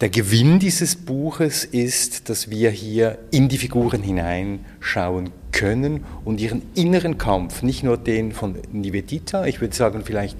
Der 0.00 0.10
Gewinn 0.10 0.58
dieses 0.58 0.94
Buches 0.94 1.64
ist, 1.64 2.28
dass 2.28 2.50
wir 2.50 2.70
hier 2.70 3.18
in 3.30 3.48
die 3.48 3.58
Figuren 3.58 4.02
hineinschauen 4.02 5.30
können 5.56 6.04
und 6.26 6.38
ihren 6.38 6.62
inneren 6.74 7.16
Kampf, 7.16 7.62
nicht 7.62 7.82
nur 7.82 7.96
den 7.96 8.32
von 8.32 8.56
Nivedita, 8.72 9.46
ich 9.46 9.62
würde 9.62 9.74
sagen 9.74 10.02
vielleicht, 10.04 10.36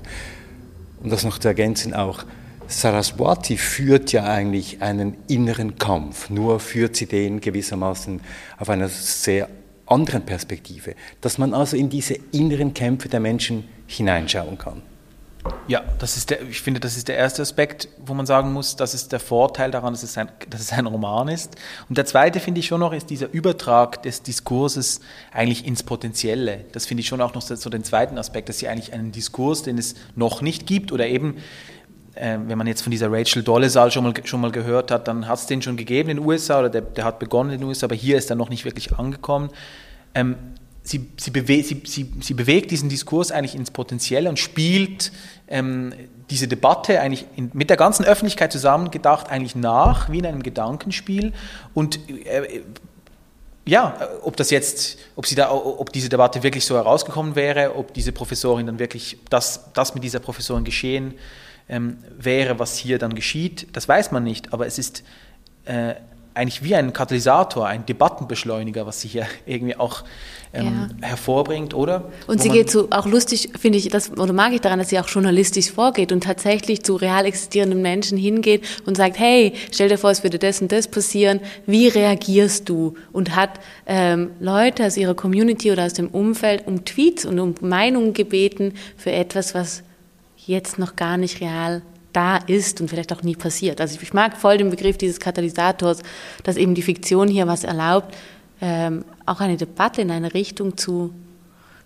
um 1.03 1.09
das 1.09 1.25
noch 1.25 1.39
zu 1.39 1.49
ergänzen, 1.49 1.95
auch 1.95 2.25
Saraswati 2.69 3.57
führt 3.57 4.13
ja 4.13 4.25
eigentlich 4.25 4.83
einen 4.83 5.17
inneren 5.27 5.79
Kampf, 5.79 6.29
nur 6.29 6.61
führt 6.61 6.97
sie 6.97 7.07
den 7.07 7.41
gewissermaßen 7.41 8.21
auf 8.59 8.69
einer 8.69 8.91
sehr 8.91 9.49
anderen 9.87 10.27
Perspektive, 10.27 10.95
dass 11.23 11.39
man 11.39 11.55
also 11.55 11.79
in 11.79 11.89
diese 11.89 12.19
inneren 12.33 12.75
Kämpfe 12.75 13.09
der 13.09 13.21
Menschen 13.21 13.65
hineinschauen 13.87 14.59
kann. 14.59 14.83
Ja, 15.69 15.83
das 15.99 16.17
ist 16.17 16.31
der, 16.31 16.43
ich 16.43 16.61
finde, 16.61 16.81
das 16.81 16.97
ist 16.97 17.09
der 17.09 17.17
erste 17.17 17.43
Aspekt, 17.43 17.89
wo 17.99 18.15
man 18.15 18.27
sagen 18.27 18.53
muss, 18.53 18.77
das 18.77 18.95
ist 18.95 19.13
der 19.13 19.21
Vorteil 19.21 19.71
daran, 19.71 19.93
dass 19.93 20.03
es 20.03 20.17
ein, 20.17 20.29
dass 20.49 20.61
es 20.61 20.73
ein 20.73 20.87
Roman 20.87 21.29
ist. 21.29 21.57
Und 21.89 21.99
der 21.99 22.07
zweite 22.07 22.41
finde 22.41 22.61
ich 22.61 22.67
schon 22.67 22.81
noch, 22.81 22.93
ist 22.93 23.11
dieser 23.11 23.33
Übertrag 23.33 24.03
des 24.03 24.23
Diskurses 24.23 25.01
eigentlich 25.33 25.67
ins 25.67 25.83
Potenzielle. 25.83 26.65
Das 26.73 26.87
finde 26.87 27.03
ich 27.03 27.09
schon 27.09 27.21
auch 27.21 27.35
noch 27.35 27.43
so 27.43 27.71
den 27.71 27.85
zweiten 27.85 28.19
Aspekt, 28.19 28.49
dass 28.49 28.59
sie 28.59 28.69
eigentlich 28.69 28.93
einen 28.93 29.13
Diskurs, 29.13 29.63
den 29.63 29.79
es 29.79 29.95
noch 30.15 30.43
nicht 30.43 30.67
gibt 30.67 30.93
oder 30.93 31.07
eben 31.07 31.37
äh, 32.15 32.39
wenn 32.47 32.57
man 32.57 32.67
jetzt 32.67 32.83
von 32.83 32.91
dieser 32.91 33.13
Rachel 33.13 33.43
Dolezal 33.43 33.91
schon 33.91 34.05
mal, 34.05 34.15
schon 34.25 34.41
mal 34.41 34.51
gehört 34.51 34.91
hat, 34.91 35.07
dann 35.07 35.29
hat 35.29 35.39
es 35.39 35.47
den 35.47 35.61
schon 35.63 35.77
gegeben 35.77 36.11
in 36.11 36.17
den 36.17 36.27
USA 36.27 36.61
oder 36.61 36.71
der, 36.71 36.81
der, 36.81 37.05
hat 37.05 37.19
begonnen 37.19 37.51
in 37.51 37.61
den 37.61 37.69
USA, 37.69 37.87
aber 37.87 37.95
hier 37.95 38.17
ist 38.17 38.31
er 38.31 38.37
noch 38.37 38.49
nicht 38.49 38.65
wirklich 38.65 38.95
angekommen. 38.95 39.51
Ähm, 40.15 40.37
sie, 40.87 41.09
sie, 41.17 41.31
bewe 41.31 41.63
sie, 41.63 41.83
sie, 41.85 42.13
sie, 42.21 42.35
bewegt 42.35 42.71
diesen 42.71 42.89
Diskurs 42.89 43.33
eigentlich 43.33 43.55
ins 43.55 43.71
Potenzielle 43.71 44.29
und 44.29 44.39
spielt 44.39 45.11
ähm, 45.49 45.93
diese 46.31 46.47
Debatte 46.47 47.01
eigentlich 47.01 47.27
in, 47.35 47.51
mit 47.53 47.71
der 47.71 47.77
ganzen 47.77 48.05
Öffentlichkeit 48.05 48.53
zusammengedacht 48.53 49.29
eigentlich 49.29 49.57
nach, 49.57 50.11
wie 50.11 50.19
in 50.19 50.27
einem 50.27 50.43
Gedankenspiel. 50.43 51.33
Und 51.75 51.99
äh, 52.09 52.63
ja, 53.67 53.97
ob 54.23 54.37
das 54.37 54.51
jetzt, 54.51 54.99
ob 55.17 55.27
sie 55.27 55.35
da, 55.35 55.51
ob 55.51 55.93
diese 55.93 56.09
Debatte 56.09 56.45
wirklich 56.45 56.65
so 56.65 56.77
herausgekommen 56.77 57.35
wäre, 57.35 57.75
ob 57.75 57.93
diese 57.93 58.13
Professorin 58.13 58.67
dann 58.67 58.79
wirklich 58.79 59.19
das, 59.29 59.73
das 59.73 59.95
mit 59.95 60.05
dieser 60.05 60.21
Professorin 60.21 60.63
geschehen 60.63 61.15
ähm, 61.69 61.99
wäre, 62.17 62.61
was 62.61 62.79
hier 62.79 62.99
dann 62.99 63.17
geschieht, 63.17 63.67
das 63.73 63.89
weiß 63.89 64.13
man 64.13 64.23
nicht, 64.23 64.53
aber 64.53 64.69
es 64.69 64.79
ist 64.79 65.03
äh, 65.65 65.95
eigentlich 66.37 66.63
wie 66.63 66.75
ein 66.75 66.93
Katalysator, 66.93 67.67
ein 67.67 67.87
Debattenbeschleuniger, 67.87 68.87
was 68.87 69.01
sie 69.01 69.09
hier 69.09 69.27
irgendwie 69.47 69.77
auch 69.77 70.05
ähm, 70.53 70.91
ja. 71.01 71.09
hervorbringt, 71.09 71.73
oder? 71.75 72.13
Und 72.27 72.39
Wo 72.39 72.43
sie 72.43 72.51
geht 72.51 72.71
so 72.71 72.89
auch 72.91 73.07
lustig, 73.07 73.51
finde 73.59 73.79
ich, 73.79 73.89
das, 73.89 74.11
oder 74.17 74.33
mag 74.33 74.53
ich 74.53 74.61
daran, 74.61 74.79
dass 74.79 74.91
sie 74.91 74.99
auch 74.99 75.09
journalistisch 75.09 75.71
vorgeht 75.71 76.13
und 76.13 76.25
tatsächlich 76.25 76.83
zu 76.83 76.97
real 76.97 77.25
existierenden 77.25 77.81
Menschen 77.81 78.19
hingeht 78.19 78.65
und 78.85 78.97
sagt, 78.97 79.19
hey, 79.19 79.55
stell 79.73 79.89
dir 79.89 79.99
vor, 79.99 80.11
es 80.11 80.23
würde 80.23 80.39
das 80.39 80.61
und 80.61 80.71
das 80.73 80.89
passieren, 80.89 81.41
wie 81.67 81.89
reagierst 81.89 82.69
du? 82.69 82.95
Und 83.13 83.35
hat 83.35 83.51
ähm, 83.87 84.31
Leute 84.39 84.85
aus 84.85 84.97
ihrer 84.97 85.15
Community 85.15 85.73
oder 85.73 85.87
aus 85.87 85.95
dem 85.95 86.09
Umfeld 86.09 86.67
um 86.67 86.85
Tweets 86.85 87.25
und 87.25 87.41
um 87.41 87.55
Meinungen 87.61 88.13
gebeten 88.13 88.75
für 88.97 89.13
etwas, 89.13 89.55
was 89.55 89.83
jetzt 90.37 90.79
noch 90.79 90.97
gar 90.97 91.17
nicht 91.17 91.41
real 91.41 91.83
da 92.17 92.39
ist 92.39 92.81
und 92.81 92.89
vielleicht 92.89 93.13
auch 93.13 93.23
nie 93.23 93.37
passiert. 93.37 93.81
Also 93.81 93.99
ich 94.01 94.15
mag 94.15 94.37
voll 94.37 94.57
den 94.57 94.71
Begriff 94.71 94.97
dieses 94.97 95.21
Katalysators, 95.21 96.03
dass 96.43 96.57
eben 96.57 96.75
die 96.75 96.83
Fiktion 96.83 97.29
hier 97.29 97.47
was 97.47 97.63
erlaubt, 97.63 98.17
ähm, 98.61 99.05
auch 99.27 99.41
eine 99.41 99.57
Debatte 99.57 100.01
in 100.01 100.11
eine 100.11 100.33
Richtung 100.33 100.79
zu 100.79 101.13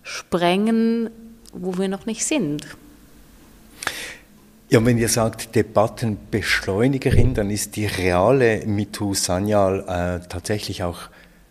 sprengen, 0.02 1.10
wo 1.52 1.76
wir 1.78 1.88
noch 1.88 2.06
nicht 2.06 2.24
sind. 2.24 2.66
Ja, 4.68 4.84
wenn 4.84 4.98
ihr 4.98 5.08
sagt 5.08 5.56
Debattenbeschleunigerin, 5.56 7.34
dann 7.34 7.50
ist 7.50 7.74
die 7.74 7.86
reale 7.86 8.64
Mitu 8.66 9.14
Sanyal 9.14 9.80
äh, 9.80 10.28
tatsächlich 10.28 10.84
auch 10.84 11.10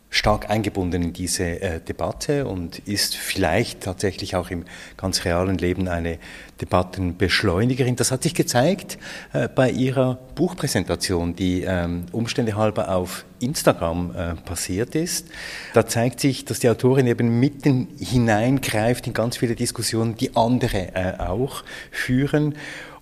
stark 0.09 0.49
eingebunden 0.49 1.03
in 1.03 1.13
diese 1.13 1.61
äh, 1.61 1.79
Debatte 1.79 2.47
und 2.47 2.79
ist 2.79 3.15
vielleicht 3.15 3.81
tatsächlich 3.81 4.35
auch 4.35 4.49
im 4.49 4.65
ganz 4.97 5.23
realen 5.23 5.57
Leben 5.57 5.87
eine 5.87 6.17
Debattenbeschleunigerin. 6.61 7.95
Das 7.95 8.11
hat 8.11 8.23
sich 8.23 8.33
gezeigt 8.33 8.97
äh, 9.33 9.47
bei 9.47 9.69
ihrer 9.69 10.15
Buchpräsentation, 10.35 11.35
die 11.35 11.61
ähm, 11.61 12.05
Umstände 12.11 12.55
halber 12.55 12.95
auf 12.95 13.25
Instagram 13.39 14.15
äh, 14.15 14.35
passiert 14.35 14.95
ist. 14.95 15.27
Da 15.73 15.85
zeigt 15.85 16.19
sich, 16.19 16.43
dass 16.43 16.59
die 16.59 16.69
Autorin 16.69 17.05
eben 17.05 17.39
mitten 17.39 17.87
hineingreift 17.99 19.05
in 19.05 19.13
ganz 19.13 19.37
viele 19.37 19.55
Diskussionen, 19.55 20.15
die 20.15 20.35
andere 20.35 20.95
äh, 20.95 21.19
auch 21.19 21.63
führen. 21.91 22.55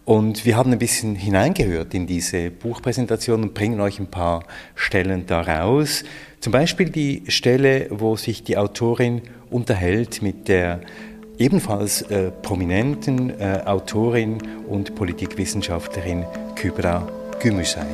Und 0.07 0.45
wir 0.45 0.55
haben 0.55 0.71
ein 0.71 0.79
bisschen 0.79 1.15
hineingehört 1.15 1.93
in 1.93 2.07
diese 2.07 2.49
Buchpräsentation 2.49 3.43
und 3.43 3.53
bringen 3.53 3.81
euch 3.81 3.99
ein 3.99 4.07
paar 4.07 4.45
Stellen 4.73 5.25
daraus. 5.25 6.05
Zum 6.39 6.53
Beispiel 6.53 6.89
die 6.89 7.23
Stelle, 7.27 7.87
wo 7.89 8.15
sich 8.15 8.43
die 8.43 8.57
Autorin 8.57 9.21
unterhält 9.49 10.21
mit 10.21 10.47
der 10.47 10.81
ebenfalls 11.37 12.03
äh, 12.03 12.31
prominenten 12.31 13.39
äh, 13.39 13.61
Autorin 13.65 14.37
und 14.67 14.95
Politikwissenschaftlerin 14.95 16.25
Kybra 16.55 17.07
Gümüşay. 17.39 17.85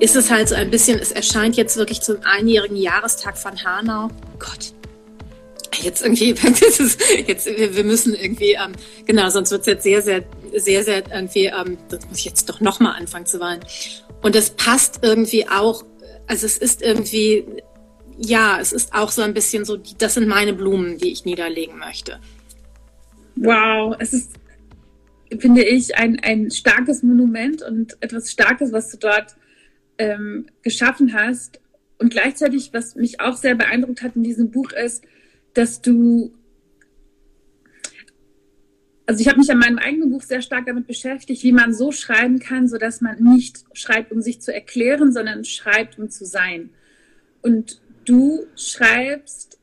Ist 0.00 0.16
es 0.16 0.30
halt 0.30 0.50
so 0.50 0.54
ein 0.54 0.70
bisschen, 0.70 0.98
es 0.98 1.12
erscheint 1.12 1.56
jetzt 1.56 1.78
wirklich 1.78 2.02
zum 2.02 2.16
einjährigen 2.22 2.76
Jahrestag 2.76 3.38
von 3.38 3.52
Hanau. 3.64 4.08
Gott, 4.38 4.74
jetzt 5.82 6.02
irgendwie, 6.02 6.34
jetzt, 7.26 7.46
wir 7.46 7.84
müssen 7.84 8.14
irgendwie, 8.14 8.52
ähm, 8.52 8.72
genau, 9.06 9.30
sonst 9.30 9.50
wird 9.50 9.62
es 9.62 9.66
jetzt 9.66 9.82
sehr, 9.84 10.02
sehr, 10.02 10.24
sehr, 10.54 10.84
sehr 10.84 11.02
irgendwie, 11.10 11.46
ähm, 11.46 11.78
das 11.88 12.06
muss 12.08 12.18
ich 12.18 12.26
jetzt 12.26 12.48
doch 12.50 12.60
nochmal 12.60 12.96
anfangen 13.00 13.24
zu 13.24 13.40
weinen. 13.40 13.62
Und 14.22 14.36
es 14.36 14.50
passt 14.50 15.00
irgendwie 15.02 15.48
auch, 15.48 15.84
also 16.26 16.46
es 16.46 16.58
ist 16.58 16.82
irgendwie, 16.82 17.44
ja, 18.18 18.58
es 18.60 18.72
ist 18.72 18.92
auch 18.92 19.10
so 19.10 19.22
ein 19.22 19.34
bisschen 19.34 19.64
so, 19.64 19.76
das 19.98 20.14
sind 20.14 20.26
meine 20.26 20.52
Blumen, 20.52 20.98
die 20.98 21.12
ich 21.12 21.24
niederlegen 21.24 21.78
möchte. 21.78 22.18
Wow, 23.36 23.94
es 23.98 24.12
ist, 24.12 24.32
finde 25.38 25.62
ich, 25.62 25.96
ein, 25.96 26.18
ein 26.20 26.50
starkes 26.50 27.02
Monument 27.02 27.62
und 27.62 27.96
etwas 28.00 28.30
Starkes, 28.30 28.72
was 28.72 28.90
du 28.90 28.96
dort 28.96 29.36
ähm, 29.98 30.46
geschaffen 30.62 31.12
hast. 31.12 31.60
Und 31.98 32.10
gleichzeitig, 32.10 32.70
was 32.72 32.94
mich 32.94 33.20
auch 33.20 33.36
sehr 33.36 33.54
beeindruckt 33.54 34.02
hat 34.02 34.16
in 34.16 34.22
diesem 34.22 34.50
Buch, 34.50 34.72
ist, 34.72 35.04
dass 35.54 35.80
du 35.80 36.32
also 39.06 39.20
ich 39.20 39.28
habe 39.28 39.38
mich 39.38 39.50
an 39.50 39.58
meinem 39.58 39.78
eigenen 39.78 40.10
Buch 40.10 40.22
sehr 40.22 40.42
stark 40.42 40.66
damit 40.66 40.88
beschäftigt, 40.88 41.44
wie 41.44 41.52
man 41.52 41.72
so 41.72 41.92
schreiben 41.92 42.40
kann, 42.40 42.68
so 42.68 42.76
dass 42.76 43.00
man 43.00 43.22
nicht 43.22 43.64
schreibt, 43.72 44.10
um 44.10 44.20
sich 44.20 44.40
zu 44.40 44.52
erklären, 44.52 45.12
sondern 45.12 45.44
schreibt, 45.44 45.98
um 45.98 46.10
zu 46.10 46.24
sein. 46.26 46.70
Und 47.40 47.80
du 48.04 48.46
schreibst 48.56 49.58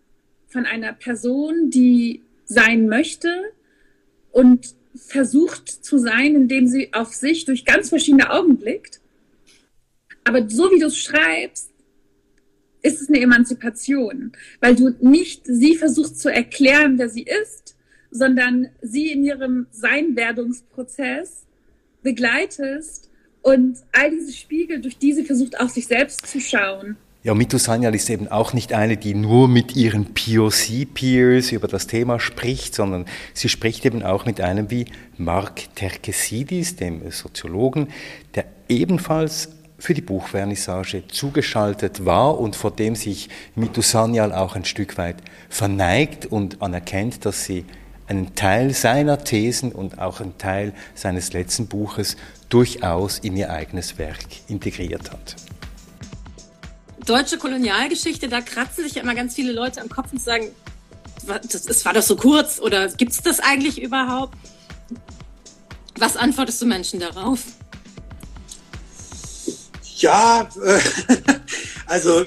von 0.48 0.66
einer 0.66 0.94
Person, 0.94 1.70
die 1.70 2.22
sein 2.46 2.88
möchte 2.88 3.30
und 4.32 4.76
versucht 4.96 5.68
zu 5.68 5.98
sein, 5.98 6.36
indem 6.36 6.68
sie 6.68 6.94
auf 6.94 7.14
sich 7.14 7.44
durch 7.44 7.66
ganz 7.66 7.90
verschiedene 7.90 8.30
Augen 8.30 8.58
blickt. 8.58 9.02
Aber 10.24 10.50
so 10.50 10.72
wie 10.72 10.80
du 10.80 10.88
es 10.88 10.98
schreibst, 10.98 11.72
ist 12.82 13.02
es 13.02 13.10
eine 13.10 13.20
Emanzipation, 13.20 14.34
weil 14.62 14.76
du 14.76 14.96
nicht 15.02 15.42
sie 15.46 15.76
versuchst 15.76 16.20
zu 16.20 16.32
erklären, 16.32 16.98
wer 16.98 17.10
sie 17.10 17.24
ist, 17.24 17.76
sondern 18.14 18.70
sie 18.82 19.12
in 19.12 19.24
ihrem 19.24 19.66
Seinwerdungsprozess 19.72 21.46
begleitest 22.04 23.10
und 23.42 23.78
all 23.92 24.12
diese 24.12 24.32
Spiegel, 24.32 24.82
durch 24.82 24.98
die 24.98 25.14
sie 25.14 25.26
versucht, 25.26 25.60
auf 25.60 25.72
sich 25.72 25.88
selbst 25.88 26.28
zu 26.28 26.40
schauen. 26.40 26.96
Ja, 27.24 27.34
Mitu 27.34 27.58
Sanyal 27.58 27.96
ist 27.96 28.10
eben 28.10 28.28
auch 28.28 28.54
nicht 28.54 28.74
eine, 28.74 28.98
die 28.98 29.16
nur 29.16 29.48
mit 29.48 29.76
ihren 29.76 30.14
POC-Peers 30.14 31.54
über 31.54 31.68
das 31.70 31.88
Thema 31.88 32.20
spricht, 32.20 32.76
sondern 32.76 33.06
sie 33.34 33.48
spricht 33.50 33.86
eben 33.86 34.04
auch 34.04 34.26
mit 34.26 34.42
einem 34.42 34.70
wie 34.70 34.86
Mark 35.18 35.74
Terkesidis, 35.76 36.76
dem 36.76 37.10
Soziologen, 37.12 37.88
der 38.36 38.46
ebenfalls 38.68 39.50
für 39.80 39.94
die 39.94 40.02
Buchvernissage 40.02 41.08
zugeschaltet 41.08 42.06
war 42.06 42.40
und 42.40 42.56
vor 42.56 42.72
dem 42.72 42.96
sich 42.96 43.30
Mitu 43.56 43.82
Sanyal 43.82 44.34
auch 44.34 44.56
ein 44.56 44.66
Stück 44.66 44.98
weit 44.98 45.18
verneigt 45.50 46.26
und 46.26 46.62
anerkennt, 46.62 47.26
dass 47.26 47.46
sie 47.46 47.66
einen 48.14 48.36
Teil 48.36 48.74
seiner 48.74 49.24
Thesen 49.24 49.72
und 49.72 50.00
auch 50.00 50.22
einen 50.22 50.38
Teil 50.38 50.74
seines 50.96 51.34
letzten 51.34 51.68
Buches 51.68 52.16
durchaus 52.50 53.20
in 53.20 53.36
ihr 53.36 53.50
eigenes 53.50 53.98
Werk 53.98 54.26
integriert 54.48 55.12
hat 55.12 55.36
deutsche 57.06 57.38
Kolonialgeschichte, 57.38 58.28
da 58.28 58.42
kratzen 58.42 58.84
sich 58.84 58.96
ja 58.96 59.02
immer 59.02 59.16
ganz 59.16 59.36
viele 59.36 59.52
Leute 59.52 59.82
am 59.82 59.90
Kopf 59.90 60.12
und 60.12 60.22
sagen, 60.22 60.50
das 61.26 61.66
ist, 61.66 61.86
war 61.86 61.94
doch 61.94 62.02
so 62.02 62.16
kurz 62.16 62.60
oder 62.60 62.88
gibt 62.90 63.12
es 63.12 63.22
das 63.22 63.40
eigentlich 63.40 63.82
überhaupt? 63.82 64.38
Was 65.98 66.18
antwortest 66.18 66.62
du 66.62 66.66
Menschen 66.66 67.00
darauf? 67.00 67.40
Ja, 69.98 70.50
äh, 70.62 70.80
also 71.86 72.26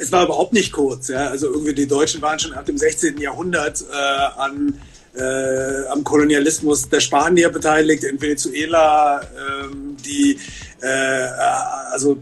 es 0.00 0.10
war 0.12 0.24
überhaupt 0.24 0.52
nicht 0.52 0.72
kurz. 0.72 1.08
Ja? 1.08 1.28
Also 1.28 1.46
irgendwie 1.48 1.74
die 1.74 1.86
Deutschen 1.86 2.22
waren 2.22 2.38
schon 2.38 2.52
ab 2.54 2.66
dem 2.66 2.78
16. 2.78 3.18
Jahrhundert 3.18 3.84
äh, 3.92 4.40
an, 4.40 4.80
äh, 5.14 5.86
am 5.88 6.02
Kolonialismus 6.04 6.88
der 6.88 7.00
Spanier 7.00 7.50
beteiligt, 7.50 8.04
in 8.04 8.20
Venezuela, 8.20 9.20
ähm, 9.20 9.96
die 10.04 10.38
äh, 10.80 10.86
also 11.92 12.18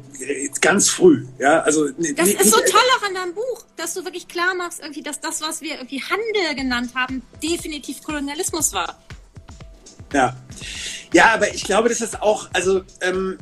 ganz 0.60 0.88
früh. 0.88 1.24
Ja, 1.38 1.60
also 1.60 1.88
das 1.88 2.28
ist 2.28 2.50
so 2.50 2.56
toll 2.58 2.80
auch 2.98 3.06
an 3.06 3.14
deinem 3.14 3.34
Buch, 3.34 3.64
dass 3.76 3.94
du 3.94 4.04
wirklich 4.04 4.26
klar 4.26 4.54
machst, 4.54 4.80
irgendwie, 4.80 5.02
dass 5.02 5.20
das, 5.20 5.40
was 5.40 5.60
wir 5.60 5.74
irgendwie 5.74 6.02
Handel 6.02 6.56
genannt 6.56 6.92
haben, 6.94 7.22
definitiv 7.42 8.02
Kolonialismus 8.02 8.72
war. 8.72 8.98
Ja, 10.12 10.36
ja, 11.12 11.34
aber 11.34 11.54
ich 11.54 11.64
glaube, 11.64 11.88
dass 11.88 11.98
das 11.98 12.20
auch, 12.20 12.48
also 12.52 12.82
ähm, 13.02 13.38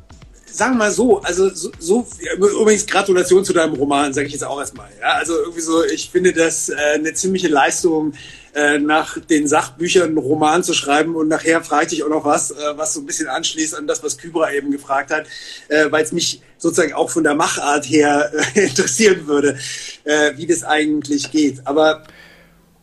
sagen 0.56 0.74
wir 0.74 0.78
mal 0.78 0.90
so, 0.90 1.20
also 1.20 1.50
so, 1.54 1.70
so 1.78 2.06
übrigens 2.34 2.86
Gratulation 2.86 3.44
zu 3.44 3.52
deinem 3.52 3.74
Roman, 3.74 4.12
sage 4.12 4.26
ich 4.26 4.32
jetzt 4.32 4.44
auch 4.44 4.58
erstmal. 4.58 4.88
Ja, 5.00 5.12
also 5.12 5.38
irgendwie 5.38 5.60
so, 5.60 5.84
ich 5.84 6.10
finde 6.10 6.32
das 6.32 6.68
äh, 6.68 6.74
eine 6.94 7.12
ziemliche 7.12 7.48
Leistung 7.48 8.14
äh, 8.54 8.78
nach 8.78 9.18
den 9.18 9.46
Sachbüchern 9.46 10.08
einen 10.08 10.18
Roman 10.18 10.62
zu 10.62 10.72
schreiben 10.72 11.14
und 11.14 11.28
nachher 11.28 11.62
frage 11.62 11.94
ich 11.94 12.02
auch 12.02 12.08
noch 12.08 12.24
was, 12.24 12.52
äh, 12.52 12.54
was 12.76 12.94
so 12.94 13.00
ein 13.00 13.06
bisschen 13.06 13.28
anschließt 13.28 13.76
an 13.76 13.86
das, 13.86 14.02
was 14.02 14.16
Kybra 14.16 14.52
eben 14.52 14.70
gefragt 14.70 15.10
hat, 15.10 15.26
äh, 15.68 15.90
weil 15.90 16.02
es 16.02 16.12
mich 16.12 16.40
sozusagen 16.56 16.94
auch 16.94 17.10
von 17.10 17.22
der 17.22 17.34
Machart 17.34 17.84
her 17.84 18.32
äh, 18.54 18.60
interessieren 18.66 19.26
würde, 19.26 19.58
äh, 20.04 20.32
wie 20.36 20.46
das 20.46 20.64
eigentlich 20.64 21.30
geht. 21.30 21.66
Aber 21.66 22.04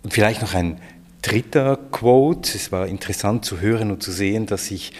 und 0.03 0.13
vielleicht 0.13 0.41
noch 0.41 0.53
ein 0.53 0.79
dritter 1.21 1.79
Quote. 1.91 2.55
Es 2.55 2.71
war 2.71 2.87
interessant 2.87 3.45
zu 3.45 3.61
hören 3.61 3.89
und 3.89 4.03
zu 4.03 4.11
sehen, 4.11 4.45
dass 4.45 4.67
sich 4.67 4.91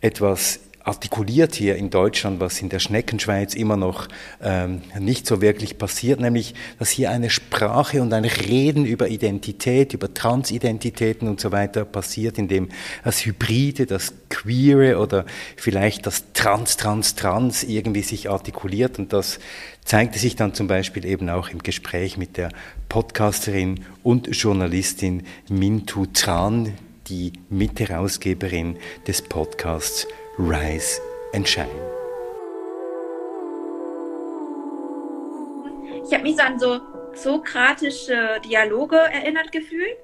etwas 0.00 0.60
artikuliert 0.84 1.54
hier 1.54 1.76
in 1.76 1.90
Deutschland, 1.90 2.40
was 2.40 2.60
in 2.60 2.68
der 2.68 2.78
Schneckenschweiz 2.78 3.54
immer 3.54 3.76
noch 3.76 4.08
ähm, 4.42 4.82
nicht 4.98 5.26
so 5.26 5.40
wirklich 5.40 5.78
passiert, 5.78 6.20
nämlich, 6.20 6.54
dass 6.78 6.90
hier 6.90 7.10
eine 7.10 7.30
Sprache 7.30 8.02
und 8.02 8.12
ein 8.12 8.24
Reden 8.24 8.84
über 8.84 9.08
Identität, 9.08 9.94
über 9.94 10.12
Transidentitäten 10.12 11.28
und 11.28 11.40
so 11.40 11.52
weiter 11.52 11.84
passiert, 11.84 12.38
indem 12.38 12.68
das 13.04 13.24
Hybride, 13.24 13.86
das 13.86 14.12
Queere 14.28 14.98
oder 14.98 15.24
vielleicht 15.56 16.06
das 16.06 16.32
Trans, 16.32 16.76
Trans, 16.76 17.14
Trans 17.14 17.62
irgendwie 17.62 18.02
sich 18.02 18.28
artikuliert. 18.30 18.98
Und 18.98 19.12
das 19.12 19.38
zeigte 19.84 20.18
sich 20.18 20.36
dann 20.36 20.54
zum 20.54 20.66
Beispiel 20.66 21.04
eben 21.04 21.28
auch 21.28 21.48
im 21.48 21.62
Gespräch 21.62 22.16
mit 22.16 22.36
der 22.36 22.50
Podcasterin 22.88 23.84
und 24.02 24.34
Journalistin 24.34 25.24
Mintu 25.48 26.06
Tran, 26.06 26.72
die 27.08 27.32
Mitherausgeberin 27.50 28.76
des 29.06 29.22
Podcasts 29.22 30.06
Rise 30.38 30.98
and 31.34 31.46
Shine. 31.46 31.68
Ich 36.06 36.12
habe 36.14 36.22
mich 36.22 36.36
so 36.36 36.42
an 36.42 36.58
so 36.58 36.80
sokratische 37.12 38.40
Dialoge 38.42 38.96
erinnert 38.96 39.52
gefühlt. 39.52 39.98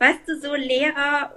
Weißt 0.00 0.20
du, 0.26 0.40
so 0.40 0.54
Lehrer 0.54 1.34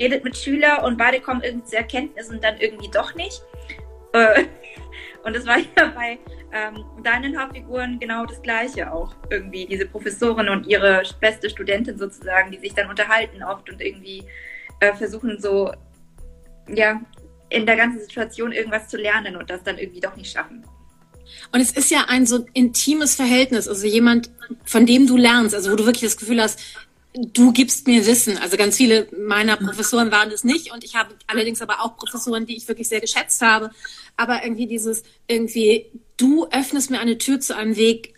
redet 0.00 0.24
mit 0.24 0.38
Schüler 0.38 0.82
und 0.82 0.96
beide 0.96 1.20
kommen 1.20 1.42
irgendwie 1.42 1.66
zu 1.66 1.76
Erkenntnissen 1.76 2.36
und 2.36 2.44
dann 2.44 2.56
irgendwie 2.58 2.88
doch 2.88 3.14
nicht. 3.14 3.42
Äh, 4.14 4.44
und 5.24 5.36
das 5.36 5.46
war 5.46 5.58
ja 5.76 5.92
bei 5.94 6.18
ähm, 6.50 6.82
deinen 7.02 7.38
Hauptfiguren 7.38 7.98
genau 7.98 8.24
das 8.24 8.40
Gleiche 8.40 8.90
auch. 8.90 9.14
Irgendwie 9.28 9.66
diese 9.66 9.84
Professorin 9.84 10.48
und 10.48 10.66
ihre 10.66 11.02
beste 11.20 11.50
Studentin 11.50 11.98
sozusagen, 11.98 12.50
die 12.50 12.58
sich 12.58 12.72
dann 12.72 12.88
unterhalten 12.88 13.42
oft 13.42 13.68
und 13.68 13.82
irgendwie 13.82 14.24
äh, 14.80 14.94
versuchen 14.94 15.38
so 15.38 15.72
ja, 16.74 17.00
in 17.48 17.66
der 17.66 17.76
ganzen 17.76 18.00
Situation 18.00 18.52
irgendwas 18.52 18.88
zu 18.88 18.96
lernen 18.96 19.36
und 19.36 19.50
das 19.50 19.62
dann 19.62 19.78
irgendwie 19.78 20.00
doch 20.00 20.16
nicht 20.16 20.32
schaffen. 20.32 20.64
Und 21.52 21.60
es 21.60 21.72
ist 21.72 21.90
ja 21.90 22.06
ein 22.08 22.26
so 22.26 22.46
intimes 22.54 23.14
Verhältnis, 23.14 23.68
also 23.68 23.86
jemand, 23.86 24.30
von 24.64 24.86
dem 24.86 25.06
du 25.06 25.16
lernst, 25.16 25.54
also 25.54 25.72
wo 25.72 25.76
du 25.76 25.84
wirklich 25.84 26.10
das 26.10 26.16
Gefühl 26.16 26.40
hast, 26.42 26.60
du 27.14 27.52
gibst 27.52 27.86
mir 27.86 28.06
Wissen. 28.06 28.38
Also 28.38 28.56
ganz 28.56 28.76
viele 28.76 29.08
meiner 29.16 29.56
Professoren 29.56 30.12
waren 30.12 30.30
es 30.30 30.44
nicht 30.44 30.72
und 30.72 30.84
ich 30.84 30.94
habe 30.94 31.14
allerdings 31.26 31.60
aber 31.60 31.80
auch 31.80 31.96
Professoren, 31.96 32.46
die 32.46 32.56
ich 32.56 32.68
wirklich 32.68 32.88
sehr 32.88 33.00
geschätzt 33.00 33.42
habe. 33.42 33.70
Aber 34.16 34.44
irgendwie 34.44 34.66
dieses, 34.66 35.02
irgendwie, 35.26 35.86
du 36.16 36.46
öffnest 36.50 36.90
mir 36.90 37.00
eine 37.00 37.18
Tür 37.18 37.40
zu 37.40 37.56
einem 37.56 37.76
Weg, 37.76 38.14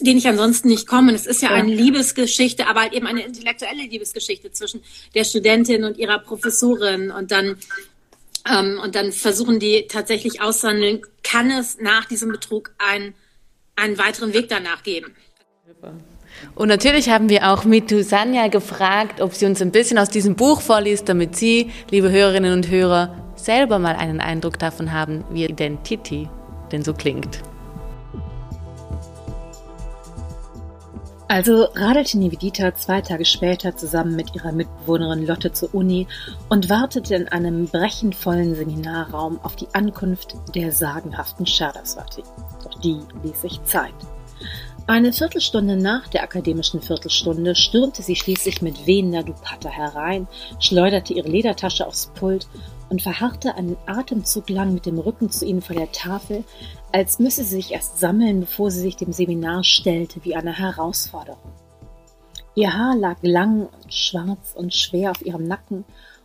den 0.00 0.18
ich 0.18 0.26
ansonsten 0.28 0.68
nicht 0.68 0.86
komme. 0.86 1.12
Es 1.12 1.26
ist 1.26 1.42
ja, 1.42 1.50
ja, 1.50 1.56
eine 1.56 1.74
Liebesgeschichte, 1.74 2.66
aber 2.66 2.80
halt 2.80 2.92
eben 2.92 3.06
eine 3.06 3.24
intellektuelle 3.24 3.82
Liebesgeschichte 3.82 4.50
zwischen 4.52 4.82
der 5.14 5.24
Studentin 5.24 5.84
und 5.84 5.98
ihrer 5.98 6.18
Professorin 6.18 7.10
und 7.10 7.30
dann 7.30 7.56
ähm, 8.48 8.80
und 8.82 8.94
dann 8.94 9.12
versuchen 9.12 9.58
die 9.58 9.86
tatsächlich 9.86 10.40
auszuhandeln, 10.40 11.02
kann 11.22 11.50
es 11.50 11.78
nach 11.78 12.06
diesem 12.06 12.30
Betrug 12.30 12.72
ein, 12.78 13.14
einen 13.76 13.98
weiteren 13.98 14.32
Weg 14.32 14.48
danach 14.48 14.82
geben. 14.82 15.14
Und 16.54 16.68
natürlich 16.68 17.10
haben 17.10 17.28
wir 17.28 17.50
auch 17.50 17.64
Mitu 17.64 18.02
Sanya 18.02 18.48
gefragt, 18.48 19.20
ob 19.20 19.34
sie 19.34 19.46
uns 19.46 19.60
ein 19.60 19.72
bisschen 19.72 19.98
aus 19.98 20.08
diesem 20.08 20.36
Buch 20.36 20.60
vorliest, 20.60 21.08
damit 21.08 21.36
Sie, 21.36 21.70
liebe 21.90 22.10
Hörerinnen 22.10 22.52
und 22.52 22.68
Hörer, 22.68 23.32
selber 23.36 23.78
mal 23.78 23.96
einen 23.96 24.20
Eindruck 24.20 24.58
davon 24.58 24.92
haben, 24.92 25.24
wie 25.30 25.44
Identity 25.44 26.28
denn 26.72 26.82
so 26.82 26.94
klingt. 26.94 27.42
Also 31.30 31.68
radelte 31.76 32.18
Nivedita 32.18 32.74
zwei 32.74 33.02
Tage 33.02 33.24
später 33.24 33.76
zusammen 33.76 34.16
mit 34.16 34.34
ihrer 34.34 34.50
Mitbewohnerin 34.50 35.24
Lotte 35.24 35.52
zur 35.52 35.72
Uni 35.72 36.08
und 36.48 36.68
wartete 36.68 37.14
in 37.14 37.28
einem 37.28 37.68
brechenvollen 37.68 38.56
Seminarraum 38.56 39.38
auf 39.44 39.54
die 39.54 39.68
Ankunft 39.72 40.34
der 40.56 40.72
sagenhaften 40.72 41.46
Shadaswati. 41.46 42.24
Doch 42.64 42.80
die 42.80 42.98
ließ 43.22 43.42
sich 43.42 43.62
Zeit. 43.62 43.94
Eine 44.88 45.12
Viertelstunde 45.12 45.76
nach 45.76 46.08
der 46.08 46.24
akademischen 46.24 46.82
Viertelstunde 46.82 47.54
stürmte 47.54 48.02
sie 48.02 48.16
schließlich 48.16 48.60
mit 48.60 48.88
wehender 48.88 49.22
Dupatta 49.22 49.68
herein, 49.68 50.26
schleuderte 50.58 51.14
ihre 51.14 51.28
Ledertasche 51.28 51.86
aufs 51.86 52.08
Pult 52.08 52.48
und 52.88 53.02
verharrte 53.02 53.54
einen 53.54 53.76
Atemzug 53.86 54.50
lang 54.50 54.74
mit 54.74 54.84
dem 54.84 54.98
Rücken 54.98 55.30
zu 55.30 55.46
ihnen 55.46 55.62
vor 55.62 55.76
der 55.76 55.92
Tafel, 55.92 56.42
als 56.92 57.18
müsse 57.18 57.44
sie 57.44 57.56
sich 57.56 57.72
erst 57.72 57.98
sammeln, 57.98 58.40
bevor 58.40 58.70
sie 58.70 58.80
sich 58.80 58.96
dem 58.96 59.12
Seminar 59.12 59.64
stellte, 59.64 60.24
wie 60.24 60.34
eine 60.34 60.58
Herausforderung. 60.58 61.52
Ihr 62.54 62.74
Haar 62.74 62.96
lag 62.96 63.18
lang 63.22 63.66
und 63.66 63.94
schwarz 63.94 64.54
und 64.54 64.74
schwer 64.74 65.12
auf 65.12 65.24
ihrem 65.24 65.44
Nacken 65.44 65.84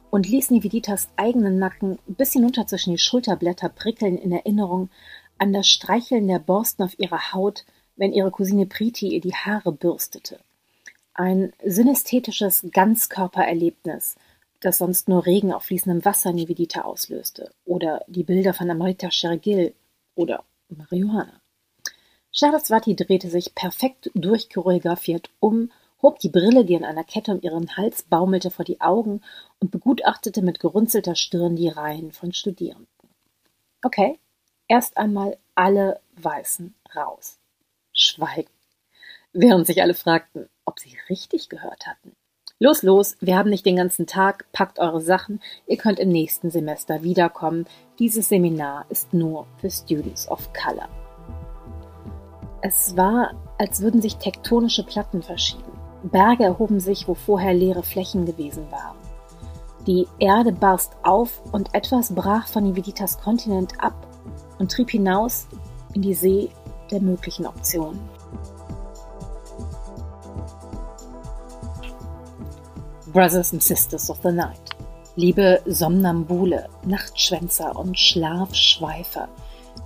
und 0.10 0.28
ließ 0.28 0.50
Nividitas 0.52 1.10
eigenen 1.18 1.60
Nacken 1.60 2.00
bis 2.08 2.34
hinunter 2.34 2.66
zwischen 2.66 2.92
die 2.92 2.98
Schulterblätter 2.98 3.70
prickeln 3.70 4.18
in 4.18 4.32
Erinnerung 4.32 4.90
an 5.38 5.54
das 5.54 5.68
Streicheln 5.68 6.28
der 6.28 6.40
Borsten 6.40 6.84
auf 6.84 6.98
ihrer 6.98 7.34
Haut, 7.34 7.66
wenn 7.96 8.14
ihre 8.14 8.32
Cousine 8.32 8.66
Priti 8.66 9.10
ihr 9.10 9.22
die 9.22 9.36
Haare 9.36 9.72
bürstete. 9.72 10.40
Ein 11.14 11.54
synästhetisches 11.64 12.66
Ganzkörpererlebnis, 12.72 14.16
das 14.62 14.80
sonst 14.80 15.08
nur 15.08 15.26
Regen 15.26 15.54
auf 15.54 15.64
fließendem 15.64 16.04
Wasser 16.04 16.34
Nivedita 16.34 16.82
auslöste, 16.82 17.52
oder 17.66 18.04
die 18.08 18.24
Bilder 18.24 18.54
von 18.54 18.70
Amrita 18.70 19.12
Shergil 19.12 19.74
oder 20.16 20.44
Marihuana. 20.78 21.42
Saraswati 22.32 22.96
drehte 22.96 23.30
sich 23.30 23.56
perfekt 23.56 24.12
durchchoreografiert 24.14 25.30
um, 25.40 25.72
hob 26.02 26.20
die 26.20 26.30
Brille, 26.30 26.66
die 26.66 26.76
an 26.76 26.84
einer 26.84 27.04
Kette 27.04 27.32
um 27.32 27.42
ihren 27.42 27.78
Hals 27.78 28.04
baumelte, 28.04 28.52
vor 28.52 28.66
die 28.66 28.82
Augen 28.82 29.22
und 29.60 29.72
begutachtete 29.72 30.42
mit 30.42 30.60
gerunzelter 30.60 31.16
Stirn 31.16 31.56
die 31.56 31.70
Reihen 31.70 32.12
von 32.12 32.34
Studierenden. 32.34 32.88
Okay, 33.82 34.20
erst 34.68 34.98
einmal 34.98 35.38
alle 35.56 36.02
Weißen 36.18 36.76
raus. 36.96 37.40
Schweigen. 37.94 38.52
Während 39.32 39.68
sich 39.68 39.82
alle 39.82 39.94
fragten, 39.94 40.50
ob 40.66 40.80
sie 40.80 40.98
richtig 41.10 41.50
gehört 41.50 41.88
hatten. 41.88 42.16
Los, 42.58 42.84
los, 42.84 43.18
wir 43.20 43.38
haben 43.38 43.50
nicht 43.50 43.66
den 43.66 43.76
ganzen 43.76 44.08
Tag, 44.08 44.46
packt 44.54 44.80
eure 44.80 45.02
Sachen, 45.02 45.42
ihr 45.68 45.76
könnt 45.76 46.00
im 46.00 46.08
nächsten 46.08 46.52
Semester 46.52 47.04
wiederkommen. 47.04 47.66
Dieses 48.00 48.30
Seminar 48.30 48.86
ist 48.88 49.14
nur 49.14 49.46
für 49.58 49.70
Students 49.70 50.30
of 50.30 50.54
Color. 50.54 50.88
Es 52.62 52.96
war, 52.96 53.34
als 53.58 53.82
würden 53.82 54.02
sich 54.02 54.16
tektonische 54.16 54.86
Platten 54.86 55.22
verschieben. 55.22 55.70
Berge 56.04 56.46
erhoben 56.46 56.80
sich, 56.80 57.10
wo 57.10 57.14
vorher 57.14 57.54
leere 57.54 57.84
Flächen 57.84 58.26
gewesen 58.26 58.72
waren. 58.72 58.96
Die 59.86 60.08
Erde 60.20 60.54
barst 60.54 60.94
auf 61.04 61.42
und 61.52 61.76
etwas 61.76 62.16
brach 62.16 62.48
von 62.48 62.64
Niveditas 62.64 63.20
Kontinent 63.20 63.84
ab 63.84 64.08
und 64.60 64.72
trieb 64.72 64.92
hinaus 64.92 65.48
in 65.94 66.04
die 66.04 66.14
See 66.14 66.50
der 66.90 67.02
möglichen 67.02 67.48
Optionen. 67.48 68.00
Brothers 73.16 73.54
and 73.54 73.64
Sisters 73.64 74.10
of 74.10 74.20
the 74.24 74.32
Night. 74.34 74.76
Liebe 75.16 75.62
Somnambule, 75.66 76.68
Nachtschwänzer 76.84 77.74
und 77.74 77.98
Schlafschweifer, 77.98 79.30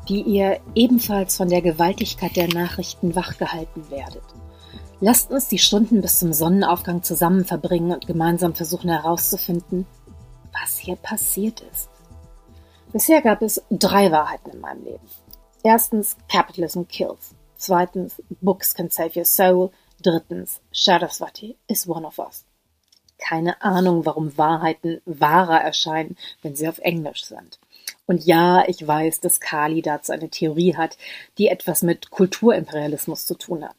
die 0.08 0.24
ihr 0.24 0.60
ebenfalls 0.74 1.38
von 1.38 1.48
der 1.48 1.62
Gewaltigkeit 1.62 2.36
der 2.36 2.48
Nachrichten 2.48 3.16
wachgehalten 3.16 3.92
werdet. 3.92 4.24
Lasst 5.00 5.30
uns 5.30 5.48
die 5.48 5.60
Stunden 5.60 6.02
bis 6.02 6.18
zum 6.18 6.34
Sonnenaufgang 6.34 7.04
zusammen 7.04 7.46
verbringen 7.46 7.92
und 7.92 8.08
gemeinsam 8.08 8.56
versuchen 8.56 8.90
herauszufinden, 8.90 9.86
was 10.60 10.80
hier 10.80 10.96
passiert 10.96 11.62
ist. 11.72 11.92
Bisher 12.92 13.22
gab 13.22 13.44
es 13.44 13.62
drei 13.70 14.12
Wahrheiten 14.12 14.54
in 14.54 14.60
meinem 14.60 14.84
Leben. 14.86 15.08
Erstens, 15.62 16.18
Capitalism 16.30 16.82
kills. 16.90 17.36
Zweitens, 17.58 18.24
Books 18.42 18.74
can 18.74 18.90
save 18.90 19.16
your 19.16 19.26
soul. 19.26 19.70
Drittens, 20.02 20.62
Saraswati 20.72 21.58
is 21.68 21.88
one 21.88 22.08
of 22.08 22.18
us. 22.18 22.49
Keine 23.30 23.62
Ahnung, 23.62 24.08
warum 24.08 24.40
Wahrheiten 24.40 25.02
wahrer 25.06 25.62
erscheinen, 25.62 26.18
wenn 26.42 26.56
sie 26.56 26.68
auf 26.68 26.80
Englisch 26.80 27.26
sind. 27.26 27.60
Und 28.08 28.26
ja, 28.26 28.68
ich 28.68 28.88
weiß, 28.88 29.20
dass 29.20 29.40
Kali 29.40 29.84
dazu 29.84 30.14
eine 30.14 30.30
Theorie 30.30 30.76
hat, 30.76 30.98
die 31.38 31.48
etwas 31.48 31.84
mit 31.84 32.10
Kulturimperialismus 32.10 33.28
zu 33.28 33.36
tun 33.36 33.64
hat. 33.64 33.76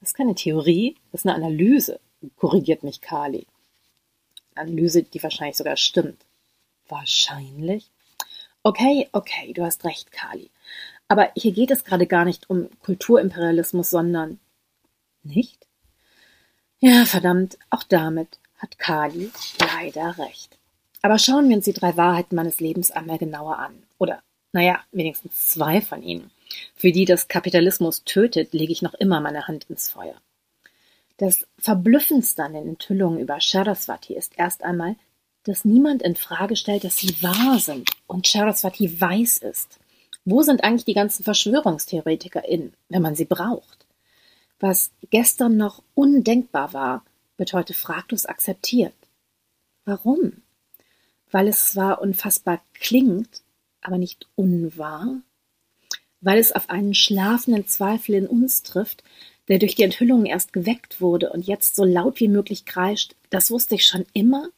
Das 0.00 0.10
ist 0.10 0.14
keine 0.14 0.34
Theorie, 0.34 0.94
das 1.10 1.22
ist 1.22 1.26
eine 1.26 1.36
Analyse, 1.36 2.00
korrigiert 2.36 2.82
mich 2.82 3.00
Kali. 3.00 3.46
Analyse, 4.54 5.04
die 5.04 5.22
wahrscheinlich 5.22 5.56
sogar 5.56 5.78
stimmt. 5.78 6.26
Wahrscheinlich? 6.86 7.88
Okay, 8.62 9.08
okay, 9.12 9.54
du 9.54 9.64
hast 9.64 9.86
recht, 9.86 10.12
Kali. 10.12 10.50
Aber 11.08 11.30
hier 11.34 11.52
geht 11.52 11.70
es 11.70 11.84
gerade 11.84 12.06
gar 12.06 12.26
nicht 12.26 12.50
um 12.50 12.68
Kulturimperialismus, 12.82 13.88
sondern 13.88 14.38
nicht? 15.22 15.66
Ja, 16.78 17.06
verdammt, 17.06 17.56
auch 17.70 17.82
damit 17.82 18.38
hat 18.58 18.78
Kali 18.78 19.30
leider 19.60 20.16
recht. 20.18 20.58
Aber 21.02 21.18
schauen 21.18 21.48
wir 21.48 21.56
uns 21.56 21.66
die 21.66 21.72
drei 21.72 21.96
Wahrheiten 21.96 22.36
meines 22.36 22.60
Lebens 22.60 22.90
einmal 22.90 23.18
genauer 23.18 23.58
an. 23.58 23.82
Oder, 23.98 24.22
naja, 24.52 24.80
wenigstens 24.92 25.50
zwei 25.50 25.80
von 25.80 26.02
ihnen. 26.02 26.30
Für 26.74 26.92
die 26.92 27.04
das 27.04 27.28
Kapitalismus 27.28 28.04
tötet, 28.04 28.52
lege 28.52 28.72
ich 28.72 28.82
noch 28.82 28.94
immer 28.94 29.20
meine 29.20 29.46
Hand 29.46 29.66
ins 29.68 29.90
Feuer. 29.90 30.16
Das 31.18 31.46
Verblüffendste 31.58 32.44
an 32.44 32.54
den 32.54 32.68
Enthüllungen 32.68 33.20
über 33.20 33.38
Saraswati 33.40 34.14
ist 34.14 34.32
erst 34.36 34.62
einmal, 34.62 34.96
dass 35.44 35.64
niemand 35.64 36.02
in 36.02 36.16
Frage 36.16 36.56
stellt, 36.56 36.84
dass 36.84 36.96
sie 36.96 37.22
wahr 37.22 37.58
sind 37.58 37.90
und 38.06 38.26
Saraswati 38.26 39.00
weiß 39.00 39.38
ist. 39.38 39.78
Wo 40.24 40.42
sind 40.42 40.64
eigentlich 40.64 40.84
die 40.84 40.94
ganzen 40.94 41.22
VerschwörungstheoretikerInnen, 41.22 42.74
wenn 42.88 43.02
man 43.02 43.14
sie 43.14 43.24
braucht? 43.24 43.86
Was 44.58 44.90
gestern 45.10 45.56
noch 45.56 45.82
undenkbar 45.94 46.72
war, 46.72 47.04
wird 47.36 47.52
heute 47.52 47.74
fraglos 47.74 48.26
akzeptiert. 48.26 48.94
Warum? 49.84 50.42
Weil 51.30 51.48
es 51.48 51.72
zwar 51.72 52.00
unfassbar 52.00 52.62
klingt, 52.74 53.42
aber 53.80 53.98
nicht 53.98 54.26
unwahr? 54.34 55.20
Weil 56.20 56.38
es 56.38 56.52
auf 56.52 56.70
einen 56.70 56.94
schlafenden 56.94 57.66
Zweifel 57.66 58.14
in 58.14 58.26
uns 58.26 58.62
trifft, 58.62 59.04
der 59.48 59.58
durch 59.58 59.74
die 59.76 59.82
Enthüllungen 59.82 60.26
erst 60.26 60.52
geweckt 60.52 61.00
wurde 61.00 61.30
und 61.30 61.46
jetzt 61.46 61.76
so 61.76 61.84
laut 61.84 62.20
wie 62.20 62.28
möglich 62.28 62.64
kreischt, 62.64 63.14
das 63.30 63.50
wusste 63.50 63.76
ich 63.76 63.86
schon 63.86 64.04
immer? 64.12 64.48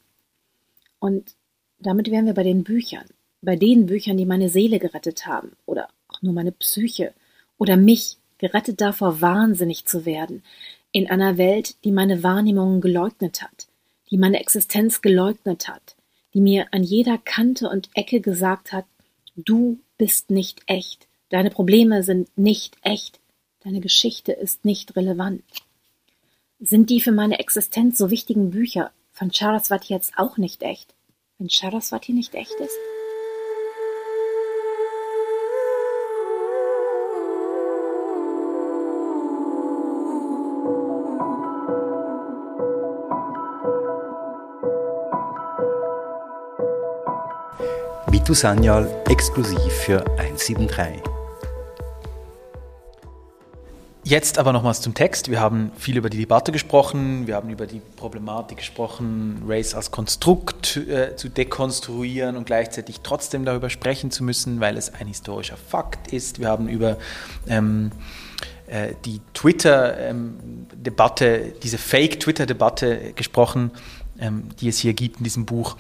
Und 0.98 1.34
damit 1.78 2.10
wären 2.10 2.26
wir 2.26 2.34
bei 2.34 2.42
den 2.42 2.64
Büchern, 2.64 3.06
bei 3.42 3.56
den 3.56 3.86
Büchern, 3.86 4.16
die 4.16 4.26
meine 4.26 4.48
Seele 4.48 4.78
gerettet 4.78 5.26
haben, 5.26 5.52
oder 5.66 5.88
auch 6.08 6.22
nur 6.22 6.32
meine 6.32 6.52
Psyche, 6.52 7.12
oder 7.58 7.76
mich, 7.76 8.16
gerettet 8.38 8.80
davor, 8.80 9.20
wahnsinnig 9.20 9.84
zu 9.84 10.06
werden, 10.06 10.42
in 10.92 11.08
einer 11.08 11.38
Welt, 11.38 11.76
die 11.84 11.92
meine 11.92 12.22
Wahrnehmungen 12.22 12.80
geleugnet 12.80 13.42
hat, 13.42 13.68
die 14.10 14.18
meine 14.18 14.40
Existenz 14.40 15.02
geleugnet 15.02 15.68
hat, 15.68 15.96
die 16.34 16.40
mir 16.40 16.68
an 16.72 16.82
jeder 16.82 17.18
Kante 17.18 17.68
und 17.68 17.90
Ecke 17.94 18.20
gesagt 18.20 18.72
hat, 18.72 18.86
du 19.36 19.78
bist 19.96 20.30
nicht 20.30 20.60
echt, 20.66 21.06
deine 21.28 21.50
Probleme 21.50 22.02
sind 22.02 22.28
nicht 22.36 22.76
echt, 22.82 23.20
deine 23.60 23.80
Geschichte 23.80 24.32
ist 24.32 24.64
nicht 24.64 24.96
relevant. 24.96 25.42
Sind 26.60 26.90
die 26.90 27.00
für 27.00 27.12
meine 27.12 27.38
Existenz 27.38 27.98
so 27.98 28.10
wichtigen 28.10 28.50
Bücher 28.50 28.90
von 29.12 29.30
Charaswati 29.32 29.92
jetzt 29.92 30.12
auch 30.16 30.38
nicht 30.38 30.62
echt, 30.62 30.94
wenn 31.38 31.48
Charaswati 31.48 32.12
nicht 32.12 32.34
echt 32.34 32.54
ist? 32.54 32.97
Vitu 48.28 48.34
Sanyal 48.34 48.86
exklusiv 49.08 49.72
für 49.72 50.04
173. 50.18 51.00
Jetzt 54.04 54.38
aber 54.38 54.52
nochmals 54.52 54.82
zum 54.82 54.92
Text. 54.92 55.30
Wir 55.30 55.40
haben 55.40 55.72
viel 55.78 55.96
über 55.96 56.10
die 56.10 56.18
Debatte 56.18 56.52
gesprochen, 56.52 57.26
wir 57.26 57.36
haben 57.36 57.48
über 57.48 57.66
die 57.66 57.80
Problematik 57.96 58.58
gesprochen, 58.58 59.44
Race 59.46 59.74
als 59.74 59.90
Konstrukt 59.90 60.76
äh, 60.76 61.16
zu 61.16 61.30
dekonstruieren 61.30 62.36
und 62.36 62.44
gleichzeitig 62.44 63.00
trotzdem 63.02 63.46
darüber 63.46 63.70
sprechen 63.70 64.10
zu 64.10 64.22
müssen, 64.24 64.60
weil 64.60 64.76
es 64.76 64.92
ein 64.92 65.06
historischer 65.06 65.56
Fakt 65.56 66.12
ist. 66.12 66.38
Wir 66.38 66.48
haben 66.48 66.68
über 66.68 66.98
ähm, 67.48 67.92
äh, 68.66 68.92
die 69.06 69.22
Twitter-Debatte, 69.32 71.26
ähm, 71.26 71.52
diese 71.62 71.78
Fake-Twitter-Debatte 71.78 73.14
gesprochen, 73.14 73.70
ähm, 74.20 74.50
die 74.60 74.68
es 74.68 74.76
hier 74.76 74.92
gibt 74.92 75.16
in 75.16 75.24
diesem 75.24 75.46
Buch. 75.46 75.78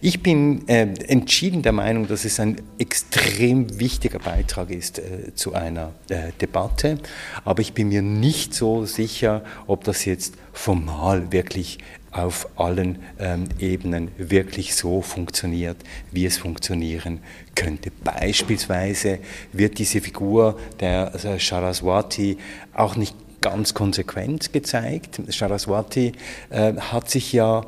Ich 0.00 0.22
bin 0.22 0.66
äh, 0.68 0.88
entschieden 1.06 1.62
der 1.62 1.72
Meinung, 1.72 2.08
dass 2.08 2.24
es 2.24 2.40
ein 2.40 2.60
extrem 2.78 3.78
wichtiger 3.78 4.18
Beitrag 4.18 4.70
ist 4.70 4.98
äh, 4.98 5.34
zu 5.34 5.54
einer 5.54 5.92
äh, 6.08 6.32
Debatte, 6.40 6.98
aber 7.44 7.60
ich 7.60 7.72
bin 7.72 7.88
mir 7.88 8.02
nicht 8.02 8.54
so 8.54 8.84
sicher, 8.86 9.44
ob 9.66 9.84
das 9.84 10.04
jetzt 10.04 10.34
formal 10.52 11.30
wirklich 11.32 11.78
auf 12.10 12.46
allen 12.56 12.98
ähm, 13.18 13.44
Ebenen 13.58 14.10
wirklich 14.18 14.74
so 14.74 15.00
funktioniert, 15.00 15.78
wie 16.10 16.26
es 16.26 16.36
funktionieren 16.36 17.20
könnte. 17.54 17.90
Beispielsweise 18.04 19.18
wird 19.52 19.78
diese 19.78 20.00
Figur 20.00 20.58
der 20.80 21.12
also 21.12 21.38
Saraswati 21.38 22.36
auch 22.74 22.96
nicht 22.96 23.16
ganz 23.40 23.74
konsequent 23.74 24.52
gezeigt. 24.52 25.20
Saraswati 25.28 26.12
äh, 26.50 26.74
hat 26.74 27.10
sich 27.10 27.32
ja 27.32 27.62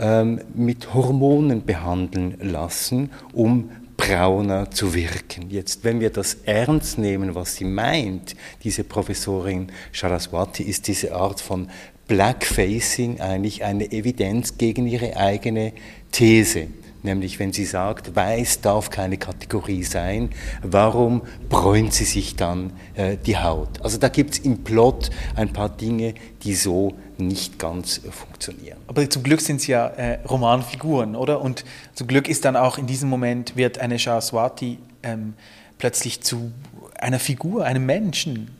ähm, 0.00 0.40
mit 0.54 0.94
Hormonen 0.94 1.64
behandeln 1.64 2.36
lassen, 2.40 3.10
um 3.32 3.70
brauner 3.96 4.70
zu 4.70 4.94
wirken. 4.94 5.50
Jetzt, 5.50 5.84
wenn 5.84 6.00
wir 6.00 6.10
das 6.10 6.38
ernst 6.44 6.98
nehmen, 6.98 7.34
was 7.34 7.56
sie 7.56 7.66
meint, 7.66 8.34
diese 8.64 8.82
Professorin 8.82 9.70
Saraswati, 9.92 10.62
ist 10.62 10.88
diese 10.88 11.14
Art 11.14 11.40
von 11.40 11.68
Blackfacing 12.08 13.20
eigentlich 13.20 13.62
eine 13.62 13.92
Evidenz 13.92 14.56
gegen 14.56 14.86
ihre 14.86 15.16
eigene 15.16 15.72
These. 16.10 16.68
Nämlich 17.02 17.38
wenn 17.38 17.52
sie 17.52 17.64
sagt, 17.64 18.14
weiß 18.14 18.60
darf 18.60 18.90
keine 18.90 19.16
Kategorie 19.16 19.82
sein, 19.84 20.30
warum 20.62 21.22
bräunt 21.48 21.94
sie 21.94 22.04
sich 22.04 22.36
dann 22.36 22.72
äh, 22.94 23.16
die 23.16 23.38
Haut? 23.38 23.80
Also 23.82 23.98
da 23.98 24.08
gibt 24.08 24.34
es 24.34 24.38
im 24.40 24.64
Plot 24.64 25.10
ein 25.34 25.52
paar 25.52 25.68
Dinge, 25.68 26.14
die 26.42 26.54
so 26.54 26.94
nicht 27.16 27.58
ganz 27.58 27.98
äh, 27.98 28.10
funktionieren. 28.10 28.78
Aber 28.86 29.08
zum 29.08 29.22
Glück 29.22 29.40
sind 29.40 29.56
es 29.56 29.66
ja 29.66 29.86
äh, 29.86 30.18
Romanfiguren, 30.26 31.16
oder? 31.16 31.40
Und 31.40 31.64
zum 31.94 32.06
Glück 32.06 32.28
ist 32.28 32.44
dann 32.44 32.56
auch 32.56 32.78
in 32.78 32.86
diesem 32.86 33.08
Moment, 33.08 33.56
wird 33.56 33.78
eine 33.78 33.98
Saraswati 33.98 34.78
ähm, 35.02 35.34
plötzlich 35.78 36.20
zu 36.20 36.52
einer 36.98 37.18
Figur, 37.18 37.64
einem 37.64 37.86
Menschen, 37.86 38.50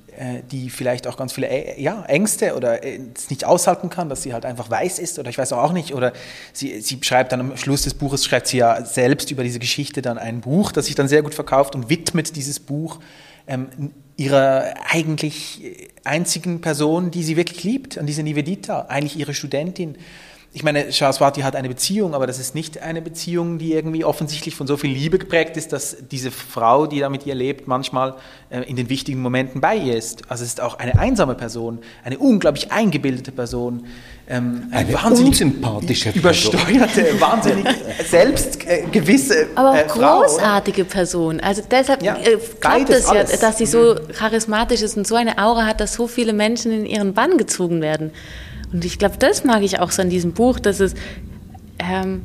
die 0.50 0.68
vielleicht 0.70 1.06
auch 1.06 1.16
ganz 1.16 1.32
viele 1.32 1.48
äh, 1.48 1.80
ja, 1.80 2.04
Ängste 2.06 2.54
oder 2.54 2.84
äh, 2.84 3.00
es 3.14 3.30
nicht 3.30 3.44
aushalten 3.44 3.88
kann, 3.88 4.08
dass 4.08 4.22
sie 4.22 4.34
halt 4.34 4.44
einfach 4.44 4.70
weiß 4.70 4.98
ist 4.98 5.18
oder 5.18 5.30
ich 5.30 5.38
weiß 5.38 5.52
auch 5.52 5.72
nicht. 5.72 5.94
Oder 5.94 6.12
sie, 6.52 6.80
sie 6.80 6.98
schreibt 7.02 7.32
dann 7.32 7.40
am 7.40 7.56
Schluss 7.56 7.82
des 7.82 7.94
Buches, 7.94 8.24
schreibt 8.24 8.46
sie 8.46 8.58
ja 8.58 8.84
selbst 8.84 9.30
über 9.30 9.42
diese 9.42 9.58
Geschichte 9.58 10.02
dann 10.02 10.18
ein 10.18 10.40
Buch, 10.42 10.72
das 10.72 10.86
sich 10.86 10.94
dann 10.94 11.08
sehr 11.08 11.22
gut 11.22 11.34
verkauft 11.34 11.74
und 11.74 11.88
widmet 11.88 12.36
dieses 12.36 12.60
Buch 12.60 13.00
ähm, 13.46 13.68
ihrer 14.16 14.74
eigentlich 14.90 15.86
einzigen 16.04 16.60
Person, 16.60 17.10
die 17.10 17.22
sie 17.22 17.36
wirklich 17.36 17.64
liebt, 17.64 17.96
an 17.96 18.06
diese 18.06 18.22
Nivedita, 18.22 18.86
eigentlich 18.88 19.18
ihre 19.18 19.32
Studentin 19.32 19.96
ich 20.52 20.64
meine, 20.64 20.90
Saraswati 20.90 21.42
hat 21.42 21.54
eine 21.54 21.68
Beziehung, 21.68 22.12
aber 22.12 22.26
das 22.26 22.40
ist 22.40 22.56
nicht 22.56 22.82
eine 22.82 23.00
Beziehung, 23.00 23.58
die 23.58 23.72
irgendwie 23.72 24.04
offensichtlich 24.04 24.56
von 24.56 24.66
so 24.66 24.76
viel 24.76 24.90
Liebe 24.90 25.16
geprägt 25.18 25.56
ist, 25.56 25.72
dass 25.72 25.96
diese 26.10 26.32
Frau, 26.32 26.88
die 26.88 26.98
da 26.98 27.08
mit 27.08 27.24
ihr 27.24 27.36
lebt, 27.36 27.68
manchmal 27.68 28.16
äh, 28.50 28.62
in 28.62 28.74
den 28.74 28.88
wichtigen 28.88 29.22
Momenten 29.22 29.60
bei 29.60 29.76
ihr 29.76 29.96
ist. 29.96 30.28
Also 30.28 30.42
es 30.42 30.50
ist 30.50 30.60
auch 30.60 30.80
eine 30.80 30.98
einsame 30.98 31.36
Person, 31.36 31.78
eine 32.02 32.18
unglaublich 32.18 32.72
eingebildete 32.72 33.30
Person, 33.30 33.86
ähm, 34.28 34.66
eine 34.72 34.92
wahnsinnig 34.92 35.40
unsympathische 35.40 36.10
übersteuerte, 36.10 37.20
wahnsinnig 37.20 37.68
selbstgewisse 38.08 39.42
äh, 39.42 39.46
aber 39.54 39.70
auch 39.70 39.86
großartige 39.86 40.84
Person. 40.84 41.38
Also 41.38 41.62
deshalb 41.70 42.02
ja, 42.02 42.16
äh, 42.16 42.38
klappt 42.60 42.90
es 42.90 43.06
ja, 43.06 43.22
dass 43.22 43.58
sie 43.58 43.66
so 43.66 43.94
mhm. 43.94 44.12
charismatisch 44.12 44.82
ist 44.82 44.96
und 44.96 45.06
so 45.06 45.14
eine 45.14 45.38
Aura 45.38 45.64
hat, 45.64 45.78
dass 45.78 45.94
so 45.94 46.08
viele 46.08 46.32
Menschen 46.32 46.72
in 46.72 46.86
ihren 46.86 47.14
Bann 47.14 47.38
gezogen 47.38 47.80
werden. 47.82 48.10
Und 48.72 48.84
ich 48.84 48.98
glaube, 48.98 49.16
das 49.18 49.44
mag 49.44 49.62
ich 49.62 49.80
auch 49.80 49.90
so 49.90 50.02
an 50.02 50.10
diesem 50.10 50.32
Buch, 50.32 50.60
dass 50.60 50.80
es 50.80 50.94
ähm, 51.78 52.22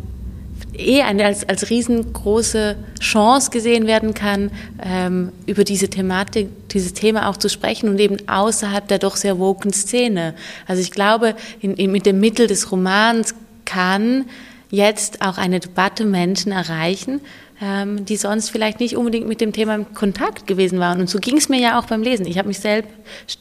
eh 0.77 1.01
eine, 1.01 1.25
als, 1.25 1.47
als 1.47 1.69
riesengroße 1.69 2.75
Chance 2.99 3.51
gesehen 3.51 3.88
werden 3.88 4.13
kann, 4.13 4.51
ähm, 4.84 5.31
über 5.45 5.63
diese 5.63 5.89
Thematik, 5.89 6.49
dieses 6.69 6.93
Thema 6.93 7.29
auch 7.29 7.38
zu 7.38 7.49
sprechen 7.49 7.89
und 7.89 7.99
eben 7.99 8.17
außerhalb 8.27 8.88
der 8.88 8.99
doch 8.99 9.15
sehr 9.15 9.39
woken 9.39 9.73
Szene. 9.73 10.36
Also 10.67 10.81
ich 10.81 10.91
glaube, 10.91 11.36
in, 11.62 11.75
in, 11.75 11.91
mit 11.91 12.05
dem 12.05 12.19
Mittel 12.19 12.47
des 12.47 12.71
Romans 12.71 13.36
kann 13.65 14.25
jetzt 14.69 15.21
auch 15.21 15.38
eine 15.38 15.60
Debatte 15.60 16.05
Menschen 16.05 16.51
erreichen, 16.51 17.21
ähm, 17.62 18.06
die 18.06 18.18
sonst 18.18 18.50
vielleicht 18.50 18.80
nicht 18.80 18.98
unbedingt 18.98 19.28
mit 19.28 19.41
dem 19.41 19.54
Thema 19.54 19.76
in 19.76 19.94
Kontakt 19.94 20.48
gewesen 20.48 20.80
waren. 20.80 21.00
Und 21.00 21.10
so 21.10 21.20
ging 21.20 21.38
es 21.38 21.50
mir 21.50 21.60
ja 21.60 21.80
auch 21.80 21.86
beim 21.86 22.02
Lesen. 22.02 22.26
Ich 22.26 22.38
habe 22.38 22.48
mich 22.48 22.60
selb, 22.60 22.86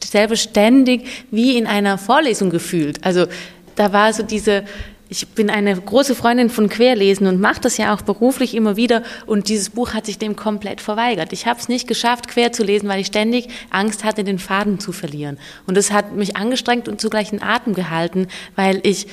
selber 0.03 0.37
ständig 0.37 1.27
wie 1.31 1.57
in 1.57 1.67
einer 1.67 1.99
Vorlesung 1.99 2.51
gefühlt. 2.51 3.05
Also 3.05 3.27
da 3.75 3.93
war 3.93 4.13
so 4.13 4.23
diese, 4.23 4.65
ich 5.09 5.27
bin 5.29 5.51
eine 5.51 5.77
große 5.77 6.15
Freundin 6.15 6.49
von 6.49 6.69
Querlesen 6.69 7.27
und 7.27 7.41
mache 7.41 7.61
das 7.61 7.77
ja 7.77 7.95
auch 7.95 8.03
beruflich 8.03 8.55
immer 8.55 8.77
wieder 8.77 9.03
und 9.27 9.49
dieses 9.49 9.71
Buch 9.71 9.95
hat 9.95 10.07
sich 10.07 10.19
dem 10.19 10.37
komplett 10.37 10.81
verweigert. 10.81 11.33
Ich 11.33 11.47
habe 11.47 11.59
es 11.59 11.69
nicht 11.69 11.89
geschafft, 11.89 12.29
quer 12.29 12.53
zu 12.53 12.63
lesen, 12.63 12.89
weil 12.89 13.01
ich 13.01 13.09
ständig 13.09 13.49
Angst 13.71 14.05
hatte, 14.05 14.25
den 14.25 14.39
Faden 14.39 14.79
zu 14.79 14.93
verlieren. 14.93 15.39
Und 15.67 15.77
es 15.77 15.91
hat 15.91 16.15
mich 16.15 16.37
angestrengt 16.37 16.89
und 16.89 17.01
zugleich 17.01 17.33
in 17.33 17.43
Atem 17.43 17.75
gehalten, 17.75 18.29
weil 18.55 18.81
ich 18.85 19.09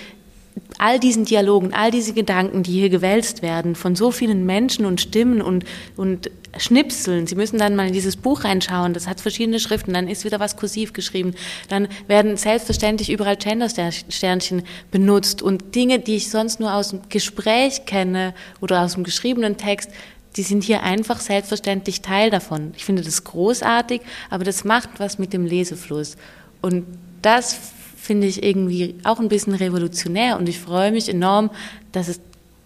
all 0.77 0.99
diesen 0.99 1.25
Dialogen, 1.25 1.73
all 1.73 1.91
diese 1.91 2.13
Gedanken, 2.13 2.63
die 2.63 2.71
hier 2.71 2.89
gewälzt 2.89 3.41
werden 3.41 3.75
von 3.75 3.95
so 3.95 4.11
vielen 4.11 4.45
Menschen 4.45 4.85
und 4.85 4.99
Stimmen 4.99 5.41
und, 5.41 5.63
und 5.95 6.31
Schnipseln. 6.57 7.27
Sie 7.27 7.35
müssen 7.35 7.59
dann 7.59 7.75
mal 7.75 7.87
in 7.87 7.93
dieses 7.93 8.17
Buch 8.17 8.43
reinschauen, 8.43 8.93
das 8.93 9.07
hat 9.07 9.21
verschiedene 9.21 9.59
Schriften, 9.59 9.93
dann 9.93 10.07
ist 10.07 10.25
wieder 10.25 10.39
was 10.39 10.57
kursiv 10.57 10.93
geschrieben, 10.93 11.33
dann 11.69 11.87
werden 12.07 12.35
selbstverständlich 12.35 13.11
überall 13.11 13.37
Gender-Sternchen 13.37 14.63
benutzt 14.91 15.41
und 15.41 15.75
Dinge, 15.75 15.99
die 15.99 16.15
ich 16.15 16.29
sonst 16.29 16.59
nur 16.59 16.73
aus 16.73 16.89
dem 16.89 17.01
Gespräch 17.09 17.85
kenne 17.85 18.33
oder 18.59 18.81
aus 18.81 18.95
dem 18.95 19.03
geschriebenen 19.03 19.57
Text, 19.57 19.91
die 20.35 20.43
sind 20.43 20.63
hier 20.63 20.83
einfach 20.83 21.19
selbstverständlich 21.19 22.01
Teil 22.01 22.29
davon. 22.29 22.73
Ich 22.75 22.85
finde 22.85 23.01
das 23.01 23.23
großartig, 23.23 24.01
aber 24.29 24.43
das 24.43 24.63
macht 24.63 24.89
was 24.97 25.19
mit 25.19 25.33
dem 25.33 25.45
Lesefluss. 25.45 26.15
Und 26.61 26.85
das 27.21 27.57
finde 28.01 28.25
ich 28.25 28.41
irgendwie 28.41 28.95
auch 29.03 29.19
ein 29.19 29.29
bisschen 29.29 29.53
revolutionär 29.53 30.39
und 30.39 30.49
ich 30.49 30.59
freue 30.59 30.91
mich 30.91 31.07
enorm, 31.07 31.51
dass 31.91 32.07
es 32.07 32.19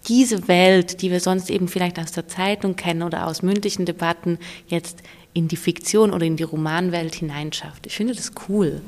diese 0.08 0.48
Welt, 0.48 1.02
die 1.02 1.10
wir 1.10 1.20
sonst 1.20 1.50
eben 1.50 1.68
vielleicht 1.68 1.98
aus 1.98 2.12
der 2.12 2.26
Zeitung 2.26 2.74
kennen 2.74 3.02
oder 3.02 3.26
aus 3.26 3.42
mündlichen 3.42 3.84
Debatten, 3.84 4.38
jetzt 4.66 5.02
in 5.34 5.48
die 5.48 5.56
Fiktion 5.56 6.12
oder 6.12 6.24
in 6.24 6.36
die 6.36 6.42
Romanwelt 6.42 7.16
hineinschafft. 7.16 7.86
Ich 7.86 7.96
finde 7.96 8.14
das 8.14 8.32
cool. 8.48 8.80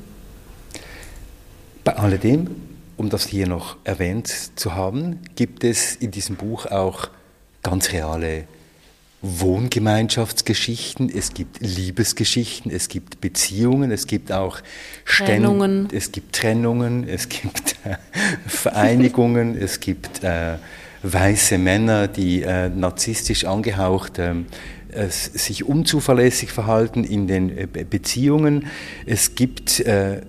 Bei 1.83 1.95
alledem, 1.97 2.49
um 2.97 3.09
das 3.09 3.27
hier 3.27 3.47
noch 3.47 3.77
erwähnt 3.83 4.57
zu 4.57 4.73
haben, 4.73 5.19
gibt 5.35 5.63
es 5.63 5.95
in 5.95 6.09
diesem 6.09 6.35
Buch 6.35 6.65
auch 6.65 7.09
ganz 7.61 7.91
reale 7.91 8.45
Wohngemeinschaftsgeschichten, 9.21 11.09
es 11.13 11.33
gibt 11.33 11.59
Liebesgeschichten, 11.59 12.71
es 12.71 12.87
gibt 12.87 13.19
Beziehungen, 13.19 13.91
es 13.91 14.07
gibt 14.07 14.31
auch 14.31 14.59
Trennungen, 15.05 15.87
Ständ 15.87 15.93
es 15.93 16.11
gibt 16.11 16.35
Trennungen, 16.35 17.07
es 17.07 17.27
gibt 17.27 17.75
äh, 17.83 17.97
Vereinigungen, 18.47 19.57
es 19.57 19.81
gibt 19.81 20.23
äh, 20.23 20.55
weiße 21.03 21.57
Männer, 21.57 22.07
die 22.07 22.43
äh, 22.43 22.69
narzisstisch 22.69 23.45
angehaucht 23.45 24.19
ähm, 24.19 24.45
sich 25.09 25.65
unzuverlässig 25.65 26.51
verhalten 26.51 27.03
in 27.03 27.27
den 27.27 27.55
äh, 27.55 27.67
Beziehungen. 27.67 28.67
Es 29.05 29.35
gibt 29.35 29.81
äh, 29.81 30.21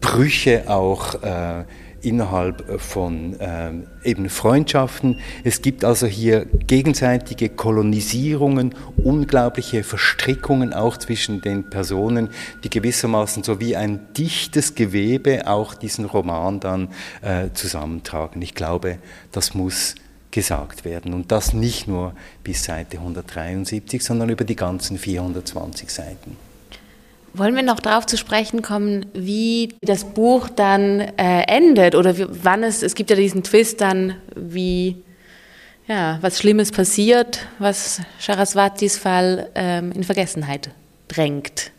Brüche 0.00 0.68
auch 0.68 1.22
äh, 1.22 1.64
innerhalb 2.02 2.80
von 2.80 3.36
ähm, 3.40 3.86
eben 4.04 4.28
Freundschaften. 4.28 5.18
Es 5.44 5.62
gibt 5.62 5.84
also 5.84 6.06
hier 6.06 6.46
gegenseitige 6.46 7.48
Kolonisierungen, 7.48 8.74
unglaubliche 8.96 9.84
Verstrickungen 9.84 10.72
auch 10.72 10.96
zwischen 10.96 11.40
den 11.40 11.70
Personen, 11.70 12.30
die 12.64 12.70
gewissermaßen 12.70 13.42
so 13.42 13.60
wie 13.60 13.76
ein 13.76 14.12
dichtes 14.16 14.74
Gewebe 14.74 15.46
auch 15.46 15.74
diesen 15.74 16.04
Roman 16.04 16.60
dann 16.60 16.88
äh, 17.22 17.50
zusammentragen. 17.54 18.42
Ich 18.42 18.54
glaube, 18.54 18.98
das 19.30 19.54
muss 19.54 19.94
gesagt 20.30 20.84
werden 20.84 21.12
und 21.14 21.30
das 21.30 21.52
nicht 21.52 21.86
nur 21.86 22.14
bis 22.42 22.64
Seite 22.64 22.98
173, 22.98 24.02
sondern 24.02 24.30
über 24.30 24.44
die 24.44 24.56
ganzen 24.56 24.98
420 24.98 25.90
Seiten. 25.90 26.36
Wollen 27.34 27.56
wir 27.56 27.62
noch 27.62 27.80
darauf 27.80 28.04
zu 28.06 28.18
sprechen 28.18 28.60
kommen, 28.60 29.06
wie 29.14 29.74
das 29.80 30.04
Buch 30.04 30.48
dann 30.50 31.00
äh, 31.00 31.42
endet 31.48 31.94
oder 31.94 32.18
wie, 32.18 32.26
wann 32.28 32.62
es, 32.62 32.82
es 32.82 32.94
gibt 32.94 33.08
ja 33.10 33.16
diesen 33.16 33.42
Twist 33.42 33.80
dann, 33.80 34.16
wie, 34.36 35.02
ja, 35.86 36.18
was 36.20 36.38
Schlimmes 36.38 36.72
passiert, 36.72 37.46
was 37.58 38.00
Saraswatis 38.18 38.98
Fall 38.98 39.48
ähm, 39.54 39.92
in 39.92 40.04
Vergessenheit 40.04 40.70
drängt. 41.08 41.72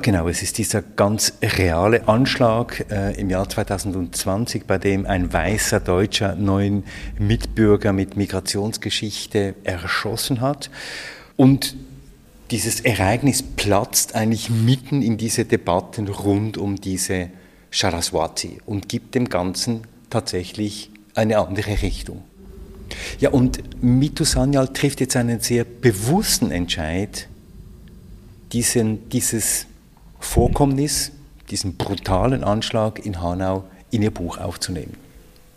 Genau, 0.00 0.26
es 0.28 0.42
ist 0.42 0.56
dieser 0.56 0.80
ganz 0.80 1.34
reale 1.42 2.08
Anschlag 2.08 2.86
äh, 2.90 3.20
im 3.20 3.28
Jahr 3.28 3.46
2020, 3.46 4.64
bei 4.64 4.78
dem 4.78 5.04
ein 5.04 5.30
weißer 5.30 5.80
deutscher 5.80 6.34
neuen 6.34 6.84
Mitbürger 7.18 7.92
mit 7.92 8.16
Migrationsgeschichte 8.16 9.54
erschossen 9.64 10.40
hat. 10.40 10.70
Und 11.36 11.76
dieses 12.52 12.80
Ereignis 12.80 13.42
platzt 13.42 14.14
eigentlich 14.14 14.50
mitten 14.50 15.00
in 15.00 15.16
diese 15.16 15.46
Debatten 15.46 16.06
rund 16.06 16.58
um 16.58 16.76
diese 16.76 17.30
Saraswati 17.70 18.58
und 18.66 18.90
gibt 18.90 19.14
dem 19.14 19.30
Ganzen 19.30 19.86
tatsächlich 20.10 20.90
eine 21.14 21.38
andere 21.38 21.80
Richtung. 21.80 22.22
Ja, 23.20 23.30
und 23.30 23.82
Mitu 23.82 24.24
Sanyal 24.24 24.68
trifft 24.68 25.00
jetzt 25.00 25.16
einen 25.16 25.40
sehr 25.40 25.64
bewussten 25.64 26.50
Entscheid, 26.50 27.26
diesen, 28.52 29.08
dieses 29.08 29.64
Vorkommnis, 30.20 31.12
diesen 31.50 31.76
brutalen 31.76 32.44
Anschlag 32.44 33.04
in 33.04 33.22
Hanau 33.22 33.64
in 33.90 34.02
ihr 34.02 34.10
Buch 34.10 34.36
aufzunehmen. 34.36 35.01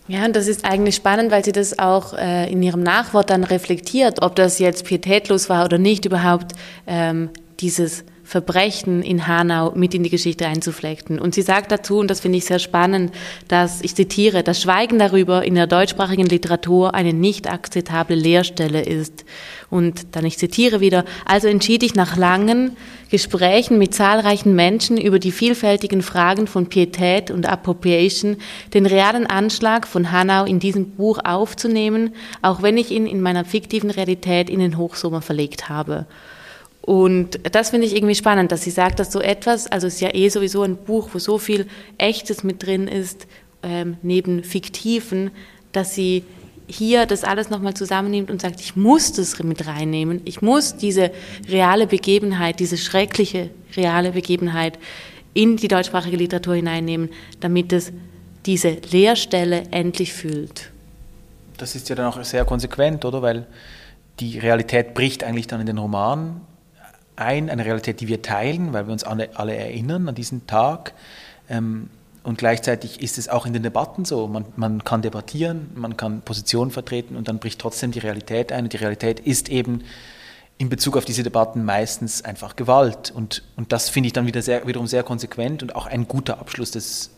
Ja, 0.08 0.26
und 0.26 0.36
das 0.36 0.48
ist 0.48 0.65
eigentlich 0.65 0.96
spannend, 0.96 1.32
weil 1.32 1.44
sie 1.44 1.52
das 1.52 1.80
auch 1.80 2.13
äh, 2.13 2.52
in 2.52 2.62
ihrem 2.62 2.84
Nachwort 2.84 3.32
dann 3.32 3.44
reflektiert, 3.44 4.22
ob 4.22 4.36
das 4.36 4.60
jetzt 4.60 4.86
pietätlos 4.86 5.50
war 5.50 5.65
oder 5.65 5.80
nicht, 5.80 6.06
überhaupt 6.06 6.54
ähm, 6.86 7.30
dieses 7.60 8.04
Verbrechen 8.26 9.04
in 9.04 9.28
Hanau 9.28 9.72
mit 9.76 9.94
in 9.94 10.02
die 10.02 10.10
Geschichte 10.10 10.48
einzuflechten. 10.48 11.20
Und 11.20 11.36
sie 11.36 11.44
sagt 11.44 11.72
dazu, 11.72 12.00
und 12.00 12.10
das 12.10 12.22
finde 12.22 12.40
ich 12.40 12.46
sehr 12.46 12.58
spannend, 12.58 13.14
dass, 13.48 13.82
ich 13.82 13.94
zitiere, 13.94 14.42
das 14.42 14.64
Schweigen 14.64 14.98
darüber 14.98 15.44
in 15.44 15.54
der 15.54 15.68
deutschsprachigen 15.68 16.26
Literatur 16.26 16.96
eine 16.96 17.14
nicht 17.14 17.48
akzeptable 17.48 18.16
Leerstelle 18.16 18.82
ist. 18.82 19.26
Und 19.70 20.16
dann, 20.16 20.26
ich 20.26 20.40
zitiere 20.40 20.80
wieder, 20.80 21.06
also 21.26 21.48
entschied 21.48 21.84
ich 21.84 21.94
nach 21.94 22.18
langen 22.18 22.76
Gesprächen 23.12 23.78
mit 23.78 23.94
zahlreichen 23.94 24.56
Menschen 24.56 24.98
über 24.98 25.20
die 25.20 25.32
vielfältigen 25.32 26.02
Fragen 26.02 26.48
von 26.48 26.68
Pietät 26.68 27.30
und 27.30 27.48
Appropriation, 27.48 28.38
den 28.74 28.88
realen 28.88 29.28
Anschlag 29.28 29.86
von 29.86 30.12
Hanau 30.12 30.46
in 30.46 30.60
diesem 30.60 30.92
Buch 30.92 31.20
aufzunehmen, 31.24 32.16
auch 32.42 32.64
wenn 32.64 32.78
ich 32.78 32.90
ihn 32.90 33.06
in 33.06 33.22
meiner 33.22 33.46
fiktiven 33.46 33.92
Realität 33.92 34.50
in 34.50 34.60
den 34.60 34.78
Hochsommer 34.78 35.22
verlegt 35.22 35.70
habe. 35.70 36.08
Und 36.86 37.39
das 37.52 37.71
finde 37.71 37.88
ich 37.88 37.95
irgendwie 37.95 38.13
spannend, 38.13 38.52
dass 38.52 38.62
sie 38.62 38.69
sagt, 38.69 39.00
dass 39.00 39.12
so 39.12 39.19
etwas, 39.19 39.65
also 39.65 39.88
es 39.88 39.95
ist 39.95 40.02
ja 40.02 40.13
eh 40.13 40.30
sowieso 40.30 40.62
ein 40.62 40.78
Buch, 40.78 41.10
wo 41.13 41.17
so 41.17 41.39
viel 41.39 41.65
Echtes 41.98 42.43
mit 42.43 42.63
drin 42.63 42.88
ist, 42.88 43.26
ähm, 43.63 43.98
neben 44.04 44.43
Fiktiven, 44.43 45.32
dass 45.71 45.95
sie 45.95 46.24
hier 46.67 47.08
das 47.08 47.24
alles 47.24 47.50
nochmal 47.50 47.74
zusammennimmt 47.74 48.30
und 48.30 48.39
sagt, 48.39 48.62
ich 48.62 48.76
muss 48.76 49.13
das 49.13 49.41
mit 49.41 49.65
reinnehmen, 49.65 50.21
ich 50.26 50.43
muss 50.43 50.78
diese 50.78 51.10
reale 51.50 51.88
Begebenheit, 51.88 52.60
diese 52.60 52.78
schreckliche 52.78 53.50
reale 53.76 54.12
Begebenheit 54.12 54.78
in 55.34 55.57
die 55.57 55.68
deutschsprachige 55.68 56.18
Literatur 56.18 56.53
hineinnehmen, 56.53 57.10
damit 57.39 57.74
es 57.74 57.91
diese 58.45 58.78
Leerstelle 58.91 59.64
endlich 59.72 60.14
füllt. 60.14 60.72
Das 61.57 61.76
ist 61.76 61.89
ja 61.89 61.95
dann 61.95 62.05
auch 62.05 62.24
sehr 62.24 62.45
konsequent, 62.45 63.05
oder? 63.05 63.24
Weil 63.24 63.47
die 64.20 64.38
Realität 64.38 64.93
bricht 64.93 65.24
eigentlich 65.24 65.47
dann 65.47 65.62
in 65.62 65.66
den 65.66 65.80
Roman 65.80 66.41
ein, 67.16 67.49
eine 67.49 67.66
Realität, 67.66 68.01
die 68.01 68.07
wir 68.07 68.22
teilen, 68.22 68.74
weil 68.74 68.88
wir 68.88 68.93
uns 68.93 69.03
alle, 69.03 69.30
alle 69.36 69.55
erinnern 69.55 70.07
an 70.09 70.16
diesen 70.16 70.47
Tag. 70.47 70.93
Ähm, 71.49 71.89
und 72.24 72.39
gleichzeitig 72.39 73.01
ist 73.01 73.20
es 73.20 73.30
auch 73.30 73.45
in 73.45 73.53
den 73.53 73.61
Debatten 73.61 74.03
so. 74.03 74.28
Man, 74.28 74.45
man 74.55 74.84
kann 74.84 75.03
debattieren, 75.03 75.70
man 75.76 75.95
kann 75.95 76.22
Positionen 76.22 76.72
vertreten 76.72 77.16
und 77.16 77.28
dann 77.28 77.38
bricht 77.38 77.61
trotzdem 77.61 77.91
die 77.91 77.99
Realität 77.99 78.51
ein. 78.51 78.63
Und 78.63 78.74
die 78.74 78.78
Realität 78.78 79.20
ist 79.20 79.47
eben 79.49 79.84
in 80.57 80.70
Bezug 80.70 80.97
auf 80.97 81.05
diese 81.05 81.22
Debatten 81.22 81.63
meistens 81.63 82.24
einfach 82.24 82.55
Gewalt. 82.55 83.11
Und, 83.11 83.43
und 83.55 83.72
das 83.72 83.89
finde 83.89 84.07
ich 84.07 84.13
dann 84.13 84.26
wieder 84.26 84.41
sehr, 84.41 84.66
wiederum 84.66 84.88
sehr 84.88 85.03
konsequent 85.03 85.61
und 85.61 85.76
auch 85.76 85.86
ein 85.86 86.07
guter 86.07 86.39
Abschluss 86.39 86.72
des, 86.72 87.11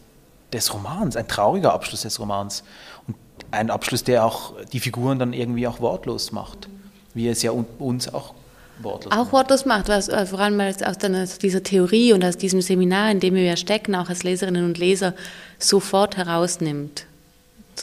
des 0.52 0.74
Romans, 0.74 1.16
ein 1.16 1.28
trauriger 1.28 1.74
Abschluss 1.74 2.02
des 2.02 2.20
Romans. 2.20 2.64
Und 3.08 3.16
ein 3.52 3.70
Abschluss, 3.70 4.04
der 4.04 4.26
auch 4.26 4.56
die 4.74 4.82
Figuren 4.82 5.20
dann 5.20 5.32
irgendwie 5.32 5.68
auch 5.68 5.80
wortlos 5.80 6.34
macht, 6.34 6.68
wie 7.14 7.30
es 7.30 7.42
ja 7.44 7.52
uns 7.52 8.14
auch 8.14 8.34
wortlos 8.82 9.12
auch 9.12 9.18
macht. 9.18 9.34
wortlos 9.34 9.66
macht, 9.66 9.90
was, 9.90 10.10
äh, 10.10 10.26
vor 10.26 10.40
allem 10.40 10.60
aus, 10.60 10.82
aus 10.82 11.38
dieser 11.38 11.64
Theorie 11.64 12.14
und 12.14 12.24
aus 12.24 12.38
diesem 12.38 12.62
Seminar, 12.62 13.12
in 13.12 13.20
dem 13.20 13.36
wir 13.36 13.44
ja 13.44 13.58
stecken, 13.58 13.96
auch 13.96 14.10
als 14.10 14.24
Leserinnen 14.24 14.66
und 14.66 14.78
Leser, 14.78 15.14
sofort 15.60 16.18
herausnimmt. 16.18 17.06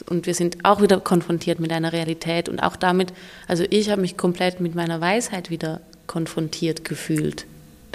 Und 0.09 0.25
wir 0.25 0.33
sind 0.33 0.65
auch 0.65 0.81
wieder 0.81 0.99
konfrontiert 0.99 1.59
mit 1.59 1.71
einer 1.71 1.93
Realität 1.93 2.49
und 2.49 2.59
auch 2.59 2.75
damit, 2.75 3.13
also 3.47 3.63
ich 3.69 3.89
habe 3.89 4.01
mich 4.01 4.17
komplett 4.17 4.59
mit 4.59 4.75
meiner 4.75 4.99
Weisheit 4.99 5.49
wieder 5.49 5.79
konfrontiert 6.07 6.83
gefühlt 6.83 7.45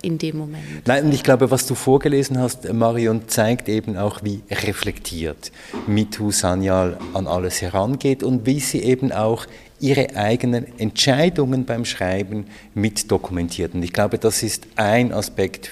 in 0.03 0.19
dem 0.19 0.39
Moment. 0.39 0.65
Nein, 0.87 1.07
und 1.07 1.13
ich 1.13 1.23
glaube, 1.23 1.51
was 1.51 1.67
du 1.67 1.75
vorgelesen 1.75 2.39
hast, 2.39 2.73
Marion, 2.73 3.29
zeigt 3.29 3.69
eben 3.69 3.97
auch, 3.97 4.21
wie 4.23 4.41
reflektiert 4.51 5.53
Mitu 5.87 6.31
Sanyal 6.31 6.99
an 7.13 7.27
alles 7.27 7.61
herangeht 7.61 8.23
und 8.23 8.47
wie 8.47 8.61
sie 8.61 8.83
eben 8.83 9.13
auch 9.13 9.47
ihre 9.81 10.15
eigenen 10.15 10.79
Entscheidungen 10.79 11.65
beim 11.65 11.85
Schreiben 11.85 12.47
mit 12.75 13.11
dokumentiert. 13.11 13.75
Und 13.75 13.83
ich 13.83 13.93
glaube, 13.93 14.19
das 14.19 14.43
ist 14.43 14.67
ein 14.77 15.13
Aspekt 15.13 15.71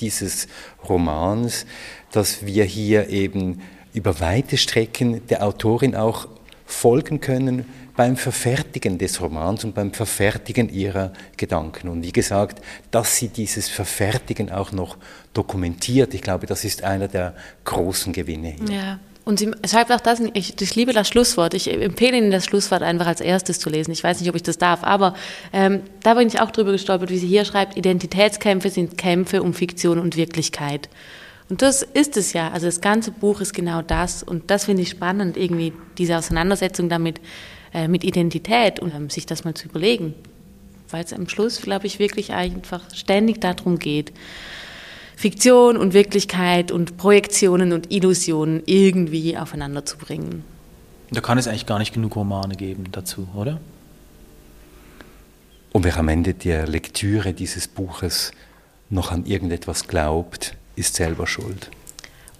dieses 0.00 0.48
Romans, 0.88 1.66
dass 2.10 2.44
wir 2.44 2.64
hier 2.64 3.08
eben 3.08 3.60
über 3.94 4.20
weite 4.20 4.56
Strecken 4.56 5.26
der 5.28 5.44
Autorin 5.44 5.94
auch 5.94 6.28
folgen 6.64 7.20
können 7.20 7.66
beim 7.94 8.16
Verfertigen 8.16 8.96
des 8.96 9.20
Romans 9.20 9.64
und 9.64 9.74
beim 9.74 9.92
Verfertigen 9.92 10.70
ihrer 10.70 11.12
Gedanken. 11.36 11.88
Und 11.88 12.02
wie 12.02 12.12
gesagt, 12.12 12.64
dass 12.90 13.16
sie 13.16 13.28
dieses 13.28 13.68
Verfertigen 13.68 14.50
auch 14.50 14.72
noch 14.72 14.96
dokumentiert, 15.34 16.14
ich 16.14 16.22
glaube, 16.22 16.46
das 16.46 16.64
ist 16.64 16.84
einer 16.84 17.08
der 17.08 17.34
großen 17.64 18.12
Gewinne 18.14 18.56
hier. 18.66 18.74
Ja. 18.74 19.00
Und 19.24 19.38
sie 19.38 19.52
schreibt 19.68 19.92
auch 19.92 20.00
das, 20.00 20.20
ich, 20.34 20.60
ich, 20.60 20.74
liebe 20.74 20.92
das 20.92 21.06
Schlusswort. 21.06 21.54
Ich 21.54 21.72
empfehle 21.72 22.16
Ihnen 22.16 22.32
das 22.32 22.44
Schlusswort 22.44 22.82
einfach 22.82 23.06
als 23.06 23.20
erstes 23.20 23.60
zu 23.60 23.70
lesen. 23.70 23.92
Ich 23.92 24.02
weiß 24.02 24.20
nicht, 24.20 24.28
ob 24.28 24.34
ich 24.34 24.42
das 24.42 24.58
darf, 24.58 24.82
aber 24.82 25.14
ähm, 25.52 25.82
da 26.02 26.14
bin 26.14 26.26
ich 26.26 26.40
auch 26.40 26.50
drüber 26.50 26.72
gestolpert, 26.72 27.10
wie 27.10 27.18
sie 27.18 27.28
hier 27.28 27.44
schreibt, 27.44 27.76
Identitätskämpfe 27.76 28.70
sind 28.70 28.98
Kämpfe 28.98 29.42
um 29.42 29.54
Fiktion 29.54 30.00
und 30.00 30.16
Wirklichkeit. 30.16 30.88
Und 31.48 31.62
das 31.62 31.82
ist 31.82 32.16
es 32.16 32.32
ja. 32.32 32.50
Also 32.50 32.66
das 32.66 32.80
ganze 32.80 33.12
Buch 33.12 33.40
ist 33.40 33.52
genau 33.52 33.82
das. 33.82 34.24
Und 34.24 34.50
das 34.50 34.64
finde 34.64 34.82
ich 34.82 34.88
spannend, 34.88 35.36
irgendwie 35.36 35.72
diese 35.98 36.16
Auseinandersetzung 36.16 36.88
damit, 36.88 37.20
äh, 37.74 37.88
mit 37.88 38.04
Identität 38.04 38.80
und 38.80 38.92
ähm, 38.94 39.08
sich 39.08 39.26
das 39.26 39.44
mal 39.44 39.54
zu 39.54 39.68
überlegen. 39.68 40.14
Weil 40.90 41.04
es 41.04 41.12
am 41.12 41.28
Schluss, 41.28 41.62
glaube 41.62 41.86
ich, 41.86 41.98
wirklich 41.98 42.32
einfach 42.32 42.82
ständig 42.94 43.40
darum 43.40 43.78
geht. 43.78 44.12
Fiktion 45.22 45.76
und 45.76 45.94
Wirklichkeit 45.94 46.72
und 46.72 46.96
Projektionen 46.96 47.72
und 47.72 47.92
Illusionen 47.92 48.60
irgendwie 48.66 49.38
aufeinander 49.38 49.84
zu 49.84 49.96
bringen. 49.96 50.42
Da 51.12 51.20
kann 51.20 51.38
es 51.38 51.46
eigentlich 51.46 51.66
gar 51.66 51.78
nicht 51.78 51.94
genug 51.94 52.16
Romane 52.16 52.56
geben 52.56 52.86
dazu, 52.90 53.28
oder? 53.36 53.60
Und 55.70 55.84
wer 55.84 55.96
am 55.96 56.08
Ende 56.08 56.34
der 56.34 56.66
Lektüre 56.66 57.34
dieses 57.34 57.68
Buches 57.68 58.32
noch 58.90 59.12
an 59.12 59.24
irgendetwas 59.24 59.86
glaubt, 59.86 60.56
ist 60.74 60.96
selber 60.96 61.28
schuld. 61.28 61.70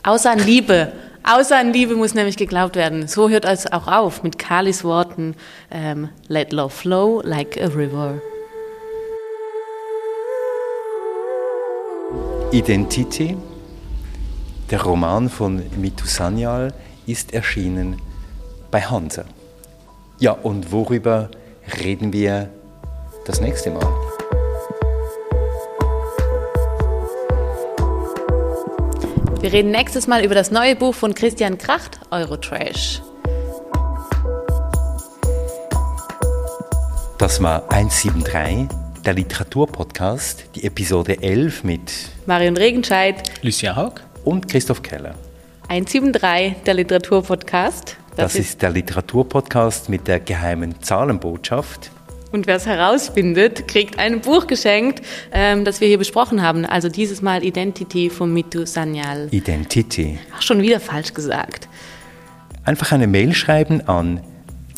Außer 0.03 0.33
an 0.33 0.41
Liebe. 0.41 0.91
Außer 1.23 1.57
an 1.57 1.73
Liebe 1.73 1.95
muss 1.95 2.15
nämlich 2.15 2.37
geglaubt 2.37 2.75
werden. 2.75 3.07
So 3.07 3.29
hört 3.29 3.45
es 3.45 3.73
auch 3.73 3.87
auf 3.87 4.25
mit 4.25 4.41
Kalis 4.41 4.83
Worten: 4.83 5.37
ähm, 5.71 6.09
Let 6.27 6.53
love 6.53 6.71
flow 6.71 7.23
like 7.25 7.57
a 7.63 7.67
river. 7.67 8.21
Identity, 12.53 13.35
der 14.71 14.83
Roman 14.83 15.31
von 15.31 15.63
Mitu 15.81 16.05
Sanyal, 16.05 16.75
ist 17.07 17.33
erschienen 17.33 17.97
bei 18.71 18.83
Hansa. 18.83 19.25
Ja, 20.19 20.33
und 20.33 20.71
worüber 20.71 21.31
reden 21.83 22.13
wir 22.13 22.51
das 23.25 23.41
nächste 23.41 23.71
Mal? 23.71 23.87
Wir 29.41 29.51
reden 29.51 29.71
nächstes 29.71 30.07
Mal 30.07 30.23
über 30.23 30.35
das 30.35 30.51
neue 30.51 30.77
Buch 30.77 30.95
von 30.95 31.15
Christian 31.15 31.57
Kracht, 31.57 32.01
Eurotrash. 32.11 33.01
Das 37.17 37.43
war 37.43 37.63
173 37.73 38.69
der 39.05 39.15
Literaturpodcast, 39.15 40.45
die 40.55 40.65
Episode 40.65 41.21
11 41.21 41.65
mit 41.65 41.81
Marion 42.27 42.57
Regenscheid, 42.57 43.23
Lucia 43.43 43.75
Haug 43.75 43.95
und 44.25 44.49
Christoph 44.49 44.83
Keller. 44.83 45.15
173, 45.69 46.63
der 46.65 46.75
Literaturpodcast. 46.75 47.97
Das, 48.11 48.17
das 48.17 48.35
ist, 48.35 48.41
ist 48.41 48.63
der 48.63 48.71
Literaturpodcast 48.71 49.89
mit 49.89 50.07
der 50.07 50.21
geheimen 50.21 50.81
Zahlenbotschaft. 50.83 51.91
Und 52.31 52.47
wer 52.47 52.57
es 52.57 52.67
herausfindet, 52.67 53.67
kriegt 53.69 53.99
ein 53.99 54.21
Buch 54.21 54.47
geschenkt, 54.47 55.05
ähm, 55.33 55.65
das 55.65 55.81
wir 55.81 55.89
hier 55.89 55.99
besprochen 55.99 56.43
haben. 56.43 56.65
Also 56.65 56.89
dieses 56.89 57.23
Mal 57.23 57.45
Identity 57.45 58.09
von 58.09 58.33
Mitu 58.33 58.67
Sanyal. 58.67 59.29
Identity. 59.33 60.19
Ach, 60.35 60.43
schon 60.43 60.63
wieder 60.63 60.81
falsch 60.81 61.13
gesagt. 61.13 61.69
Einfach 62.65 62.93
eine 62.93 63.09
Mail 63.09 63.35
schreiben 63.35 63.87
an 63.89 64.21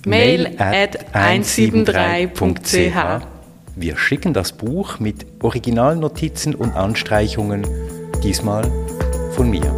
mail, 0.07 0.45
mail 0.45 0.57
at 0.59 1.15
173.ch. 1.15 3.34
Wir 3.77 3.97
schicken 3.97 4.33
das 4.33 4.53
Buch 4.53 5.01
mit 5.01 5.27
Originalnotizen 5.43 6.55
und 6.55 6.77
Anstreichungen, 6.77 7.67
diesmal 8.23 8.63
von 9.33 9.51
mir. 9.51 9.75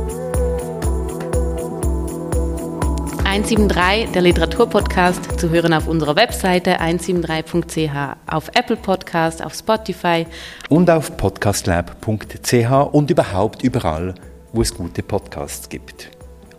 173, 3.25 4.13
der 4.13 4.21
Literaturpodcast, 4.21 5.41
zu 5.41 5.49
hören 5.49 5.73
auf 5.73 5.89
unserer 5.89 6.15
Webseite 6.15 6.79
173.ch, 6.79 8.17
auf 8.27 8.49
Apple 8.55 8.77
Podcast, 8.77 9.43
auf 9.43 9.55
Spotify 9.55 10.27
und 10.69 10.91
auf 10.91 11.17
podcastlab.ch 11.17 12.93
und 12.93 13.11
überhaupt 13.11 13.63
überall, 13.63 14.15
wo 14.53 14.61
es 14.61 14.75
gute 14.75 15.03
Podcasts 15.03 15.71
gibt. 15.71 16.11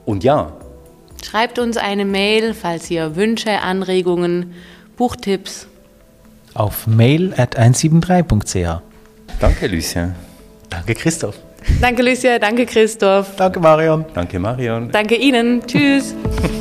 Und 0.06 0.24
ja, 0.24 0.54
schreibt 1.24 1.60
uns 1.60 1.78
eine 1.78 2.06
Mail, 2.06 2.56
falls 2.56 2.90
ihr 2.90 3.16
Wünsche, 3.16 3.62
Anregungen, 3.62 4.56
Buchtipps 4.96 5.68
auf 6.60 6.88
mail 6.88 7.34
at 7.38 7.58
173.ch. 7.58 8.82
Danke, 9.40 9.68
Lucien. 9.68 10.16
Danke, 10.70 10.96
Christoph. 10.96 11.36
Danke, 11.82 12.02
Lucia. 12.02 12.40
Danke, 12.40 12.66
Christoph. 12.66 13.36
Danke, 13.36 13.60
Marion. 13.60 14.06
Danke, 14.14 14.40
Marion. 14.40 14.90
Danke 14.92 15.16
Ihnen. 15.16 15.62
Tschüss. 15.66 16.16